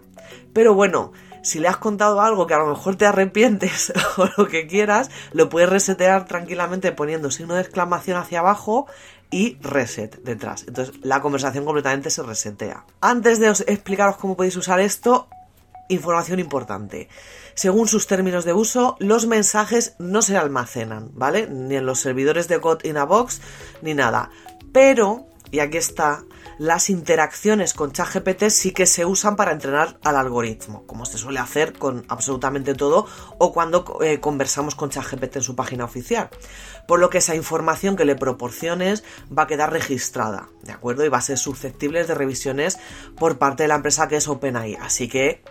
Pero 0.53 0.75
bueno, 0.75 1.13
si 1.47 1.59
le 1.59 1.69
has 1.69 1.79
contado 1.79 2.21
algo 2.21 2.47
que 2.47 2.55
a 2.55 2.59
lo 2.59 2.67
mejor 2.67 2.97
te 2.97 3.07
arrepientes 3.07 3.95
o 4.19 4.29
lo 4.37 4.47
que 4.47 4.67
quieras, 4.67 5.11
lo 5.33 5.49
puedes 5.49 5.71
resetear 5.71 6.27
tranquilamente 6.27 6.93
poniendo 6.93 7.31
signo 7.31 7.55
de 7.55 7.63
exclamación 7.63 8.19
hacia 8.19 8.41
abajo 8.41 8.87
y 9.31 9.57
reset 9.61 10.23
detrás. 10.23 10.65
Entonces 10.67 10.95
la 11.03 11.21
conversación 11.21 11.65
completamente 11.65 12.11
se 12.11 12.23
resetea. 12.23 12.85
Antes 13.01 13.39
de 13.39 13.49
explicaros 13.49 14.17
cómo 14.17 14.37
podéis 14.37 14.57
usar 14.57 14.81
esto, 14.81 15.29
información 15.89 16.39
importante. 16.39 17.09
Según 17.55 17.89
sus 17.89 18.07
términos 18.07 18.45
de 18.45 18.53
uso, 18.53 18.97
los 18.99 19.27
mensajes 19.27 19.95
no 19.99 20.23
se 20.23 20.37
almacenan, 20.37 21.11
¿vale? 21.15 21.47
Ni 21.49 21.77
en 21.77 21.87
los 21.87 22.01
servidores 22.01 22.49
de 22.49 22.59
God 22.59 22.85
in 22.85 22.97
a 22.97 23.05
Box 23.05 23.41
ni 23.83 23.95
nada. 23.95 24.31
Pero, 24.73 25.27
y 25.51 25.61
aquí 25.61 25.79
está, 25.79 26.25
las 26.59 26.89
interacciones 26.89 27.75
con 27.75 27.93
ChatGPT 27.93 28.49
sí 28.49 28.73
que 28.73 28.87
se 28.87 29.05
usan 29.05 29.37
para 29.37 29.53
entrenar 29.53 29.99
al 30.05 30.17
algoritmo, 30.17 30.87
como 30.87 31.05
se 31.05 31.19
suele 31.19 31.39
hacer 31.39 31.75
con 31.75 32.05
absolutamente 32.09 32.75
todo 32.75 33.07
o 33.39 33.53
cuando 33.53 33.99
eh, 34.03 34.21
conversamos 34.21 34.75
con 34.75 34.91
ChatGPT 34.91 35.37
en 35.37 35.43
su 35.43 35.55
página 35.55 35.85
oficial. 35.85 36.31
Por 36.89 37.01
lo 37.01 37.11
que 37.11 37.19
esa 37.19 37.35
información 37.35 37.97
que 37.97 38.05
le 38.05 38.17
proporciones 38.17 39.05
va 39.37 39.43
a 39.43 39.47
quedar 39.47 39.73
registrada, 39.73 40.49
¿de 40.63 40.73
acuerdo? 40.73 41.05
Y 41.05 41.09
va 41.09 41.19
a 41.19 41.23
ser 41.23 41.39
susceptible 41.39 42.05
de 42.05 42.15
revisiones 42.15 42.79
por 43.19 43.39
parte 43.39 43.65
de 43.65 43.69
la 43.69 43.77
empresa 43.77 44.09
que 44.09 44.17
es 44.17 44.29
OpenAI. 44.29 44.77
Así 44.77 45.09
que 45.09 45.43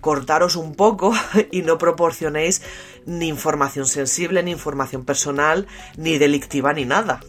cortaros 0.00 0.54
un 0.54 0.74
poco 0.74 1.12
y 1.50 1.62
no 1.62 1.78
proporcionéis 1.78 2.62
ni 3.04 3.28
información 3.28 3.86
sensible, 3.86 4.42
ni 4.42 4.52
información 4.52 5.04
personal, 5.04 5.66
ni 5.96 6.18
delictiva, 6.18 6.72
ni 6.72 6.84
nada. 6.84 7.20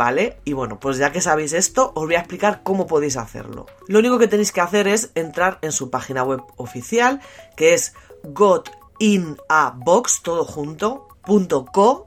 ¿Vale? 0.00 0.40
Y 0.46 0.54
bueno, 0.54 0.80
pues 0.80 0.96
ya 0.96 1.12
que 1.12 1.20
sabéis 1.20 1.52
esto, 1.52 1.92
os 1.94 2.06
voy 2.06 2.14
a 2.14 2.20
explicar 2.20 2.62
cómo 2.62 2.86
podéis 2.86 3.18
hacerlo. 3.18 3.66
Lo 3.86 3.98
único 3.98 4.18
que 4.18 4.28
tenéis 4.28 4.50
que 4.50 4.62
hacer 4.62 4.88
es 4.88 5.10
entrar 5.14 5.58
en 5.60 5.72
su 5.72 5.90
página 5.90 6.24
web 6.24 6.40
oficial, 6.56 7.20
que 7.54 7.74
es 7.74 7.92
gotinabox, 8.22 10.22
todo 10.22 10.46
junto, 10.46 11.06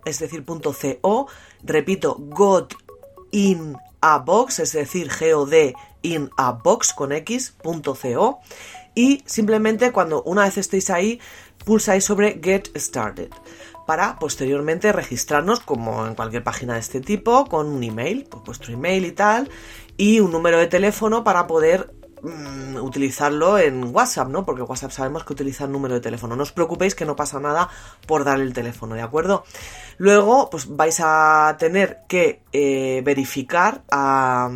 es 0.06 0.18
decir, 0.18 0.44
.co, 0.44 1.28
repito, 1.62 2.16
gotinabox, 2.18 4.58
es 4.58 4.72
decir, 4.72 5.12
god 5.20 5.54
in 6.02 6.32
a 6.36 6.54
box 6.54 6.96
con 6.96 7.12
x.co 7.12 8.40
y 8.96 9.22
simplemente 9.28 9.92
cuando 9.92 10.24
una 10.24 10.46
vez 10.46 10.58
estéis 10.58 10.90
ahí 10.90 11.22
pulsáis 11.64 12.06
sobre 12.06 12.40
Get 12.44 12.76
Started 12.76 13.30
para 13.86 14.18
posteriormente 14.20 14.92
registrarnos 14.92 15.60
como 15.60 16.06
en 16.08 16.16
cualquier 16.16 16.44
página 16.44 16.76
de 16.76 16.80
este 16.80 17.02
tipo 17.02 17.46
con 17.46 17.68
un 17.68 17.84
email, 17.84 18.28
pues 18.30 18.44
vuestro 18.44 18.74
email 18.74 19.06
y 19.06 19.12
tal, 19.12 19.50
y 19.98 20.20
un 20.20 20.32
número 20.32 20.58
de 20.58 20.68
teléfono 20.68 21.24
para 21.24 21.48
poder 21.48 21.92
Mm, 22.24 22.78
utilizarlo 22.78 23.60
en 23.60 23.94
WhatsApp, 23.94 24.30
¿no? 24.30 24.46
Porque 24.46 24.62
WhatsApp 24.62 24.92
sabemos 24.92 25.26
que 25.26 25.34
utiliza 25.34 25.66
el 25.66 25.74
número 25.74 25.96
de 25.96 26.00
teléfono. 26.00 26.38
No 26.38 26.44
os 26.44 26.54
preocupéis 26.54 26.96
que 26.96 27.04
no 27.04 27.18
pasa 27.18 27.38
nada 27.42 27.68
por 28.08 28.24
dar 28.24 28.40
el 28.40 28.54
teléfono, 28.54 28.96
¿de 28.96 29.02
acuerdo? 29.02 29.44
Luego, 29.98 30.50
pues 30.50 30.74
vais 30.74 31.02
a 31.04 31.58
tener 31.60 32.04
que 32.08 32.42
eh, 32.54 33.02
verificar 33.04 33.84
a, 33.92 34.50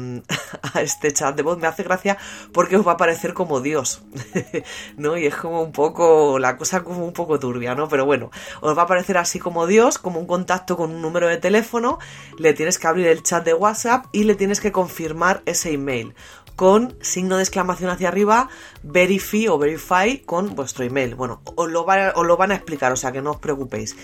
a, 0.74 0.82
este 0.82 1.12
chat 1.14 1.36
de 1.36 1.44
voz. 1.44 1.58
Me 1.58 1.68
hace 1.68 1.84
gracia 1.84 2.18
porque 2.52 2.78
os 2.78 2.88
va 2.88 2.94
a 2.94 2.98
parecer 2.98 3.34
como 3.34 3.62
Dios, 3.62 4.04
¿no? 4.98 5.18
Y 5.18 5.26
es 5.26 5.36
como 5.36 5.62
un 5.62 5.72
poco, 5.72 6.40
la 6.40 6.58
cosa 6.58 6.84
como 6.84 7.06
un 7.06 7.14
poco 7.14 7.40
turbia, 7.40 7.76
¿no? 7.76 7.88
Pero 7.88 8.06
bueno, 8.06 8.32
os 8.62 8.78
va 8.78 8.84
a 8.84 8.88
parecer 8.88 9.18
así 9.18 9.40
como 9.40 9.68
Dios, 9.68 9.98
como 9.98 10.20
un 10.20 10.28
contacto 10.28 10.78
con 10.78 10.92
un 10.92 11.02
número 11.02 11.28
de 11.28 11.38
teléfono. 11.38 12.00
Le 12.38 12.54
tienes 12.54 12.80
que 12.80 12.88
abrir 12.88 13.08
el 13.08 13.24
chat 13.24 13.44
de 13.46 13.54
WhatsApp 13.54 14.06
y 14.12 14.24
le 14.24 14.36
tienes 14.36 14.60
que 14.60 14.72
confirmar 14.72 15.42
ese 15.46 15.72
email 15.72 16.16
con 16.58 16.98
signo 17.02 17.38
de 17.38 17.44
exclamación 17.44 17.92
hacia 17.92 18.08
arriba, 18.08 18.50
verify 18.82 19.48
o 19.48 19.60
verify 19.60 20.20
con 20.26 20.56
vuestro 20.56 20.84
email. 20.84 21.14
Bueno, 21.14 21.42
os 21.56 21.70
lo, 21.70 21.86
lo 21.86 22.38
van 22.38 22.52
a 22.52 22.56
explicar, 22.56 22.92
o 22.92 22.96
sea 22.96 23.12
que 23.12 23.22
no 23.22 23.32
os 23.32 23.38
preocupéis. 23.38 23.96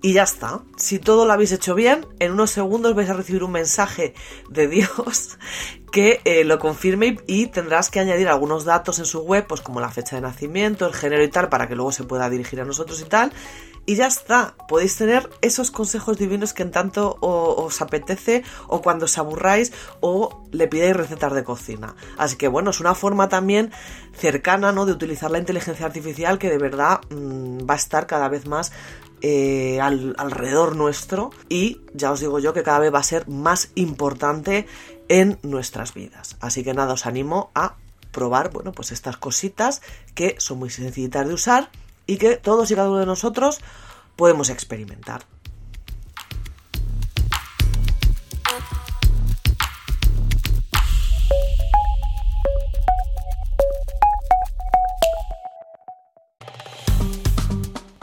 Y 0.00 0.12
ya 0.12 0.22
está. 0.22 0.60
Si 0.76 1.00
todo 1.00 1.26
lo 1.26 1.32
habéis 1.32 1.50
hecho 1.50 1.74
bien, 1.74 2.06
en 2.20 2.32
unos 2.32 2.52
segundos 2.52 2.94
vais 2.94 3.10
a 3.10 3.14
recibir 3.14 3.42
un 3.42 3.50
mensaje 3.50 4.14
de 4.48 4.68
Dios 4.68 5.38
que 5.92 6.20
eh, 6.24 6.44
lo 6.44 6.58
confirme 6.58 7.16
y, 7.26 7.46
tendrás 7.46 7.90
que 7.90 7.98
añadir 7.98 8.28
algunos 8.28 8.64
datos 8.64 9.00
en 9.00 9.06
su 9.06 9.20
web, 9.22 9.46
pues 9.48 9.60
como 9.60 9.80
la 9.80 9.90
fecha 9.90 10.16
de 10.16 10.22
nacimiento, 10.22 10.86
el 10.86 10.94
género 10.94 11.24
y 11.24 11.28
tal, 11.28 11.48
para 11.48 11.66
que 11.66 11.74
luego 11.74 11.90
se 11.90 12.04
pueda 12.04 12.30
dirigir 12.30 12.60
a 12.60 12.64
nosotros 12.64 13.00
y 13.00 13.04
tal. 13.06 13.32
Y 13.86 13.94
ya 13.94 14.06
está, 14.06 14.54
podéis 14.68 14.96
tener 14.96 15.30
esos 15.40 15.70
consejos 15.70 16.18
divinos 16.18 16.52
que 16.52 16.62
en 16.62 16.70
tanto 16.70 17.16
os 17.22 17.80
apetece 17.80 18.44
o 18.66 18.82
cuando 18.82 19.06
os 19.06 19.16
aburráis 19.16 19.72
o 20.00 20.44
le 20.52 20.68
pidáis 20.68 20.94
recetas 20.94 21.32
de 21.32 21.42
cocina. 21.42 21.96
Así 22.18 22.36
que 22.36 22.48
bueno, 22.48 22.68
es 22.68 22.80
una 22.80 22.94
forma 22.94 23.30
también 23.30 23.72
cercana 24.12 24.72
¿no? 24.72 24.84
de 24.84 24.92
utilizar 24.92 25.30
la 25.30 25.38
inteligencia 25.38 25.86
artificial 25.86 26.38
que 26.38 26.50
de 26.50 26.58
verdad 26.58 27.00
mm, 27.08 27.60
va 27.66 27.74
a 27.74 27.76
estar 27.78 28.06
cada 28.06 28.28
vez 28.28 28.46
más 28.46 28.72
eh, 29.22 29.80
alrededor 29.80 30.76
nuestro 30.76 31.30
y 31.48 31.80
ya 31.94 32.12
os 32.12 32.20
digo 32.20 32.38
yo 32.38 32.52
que 32.52 32.62
cada 32.62 32.78
vez 32.78 32.92
va 32.92 33.00
a 33.00 33.04
ser 33.04 33.28
más 33.28 33.70
importante 33.74 34.66
en 35.08 35.38
nuestras 35.42 35.94
vidas. 35.94 36.36
Así 36.40 36.64
que 36.64 36.74
nada, 36.74 36.92
os 36.92 37.06
animo 37.06 37.50
a 37.54 37.76
probar, 38.12 38.50
bueno, 38.50 38.72
pues 38.72 38.92
estas 38.92 39.16
cositas 39.16 39.82
que 40.14 40.36
son 40.38 40.58
muy 40.58 40.70
sencillitas 40.70 41.26
de 41.26 41.34
usar 41.34 41.70
y 42.06 42.16
que 42.16 42.36
todos 42.36 42.70
y 42.70 42.74
cada 42.74 42.88
uno 42.88 43.00
de 43.00 43.06
nosotros 43.06 43.60
podemos 44.16 44.50
experimentar. 44.50 45.22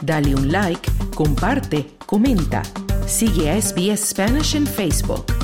Dale 0.06 0.36
un 0.36 0.52
like, 0.52 0.95
comparte, 1.16 1.86
comenta. 2.04 2.62
Sigue 3.06 3.48
a 3.48 3.60
SBS 3.60 4.10
Spanish 4.10 4.54
en 4.54 4.66
Facebook. 4.66 5.35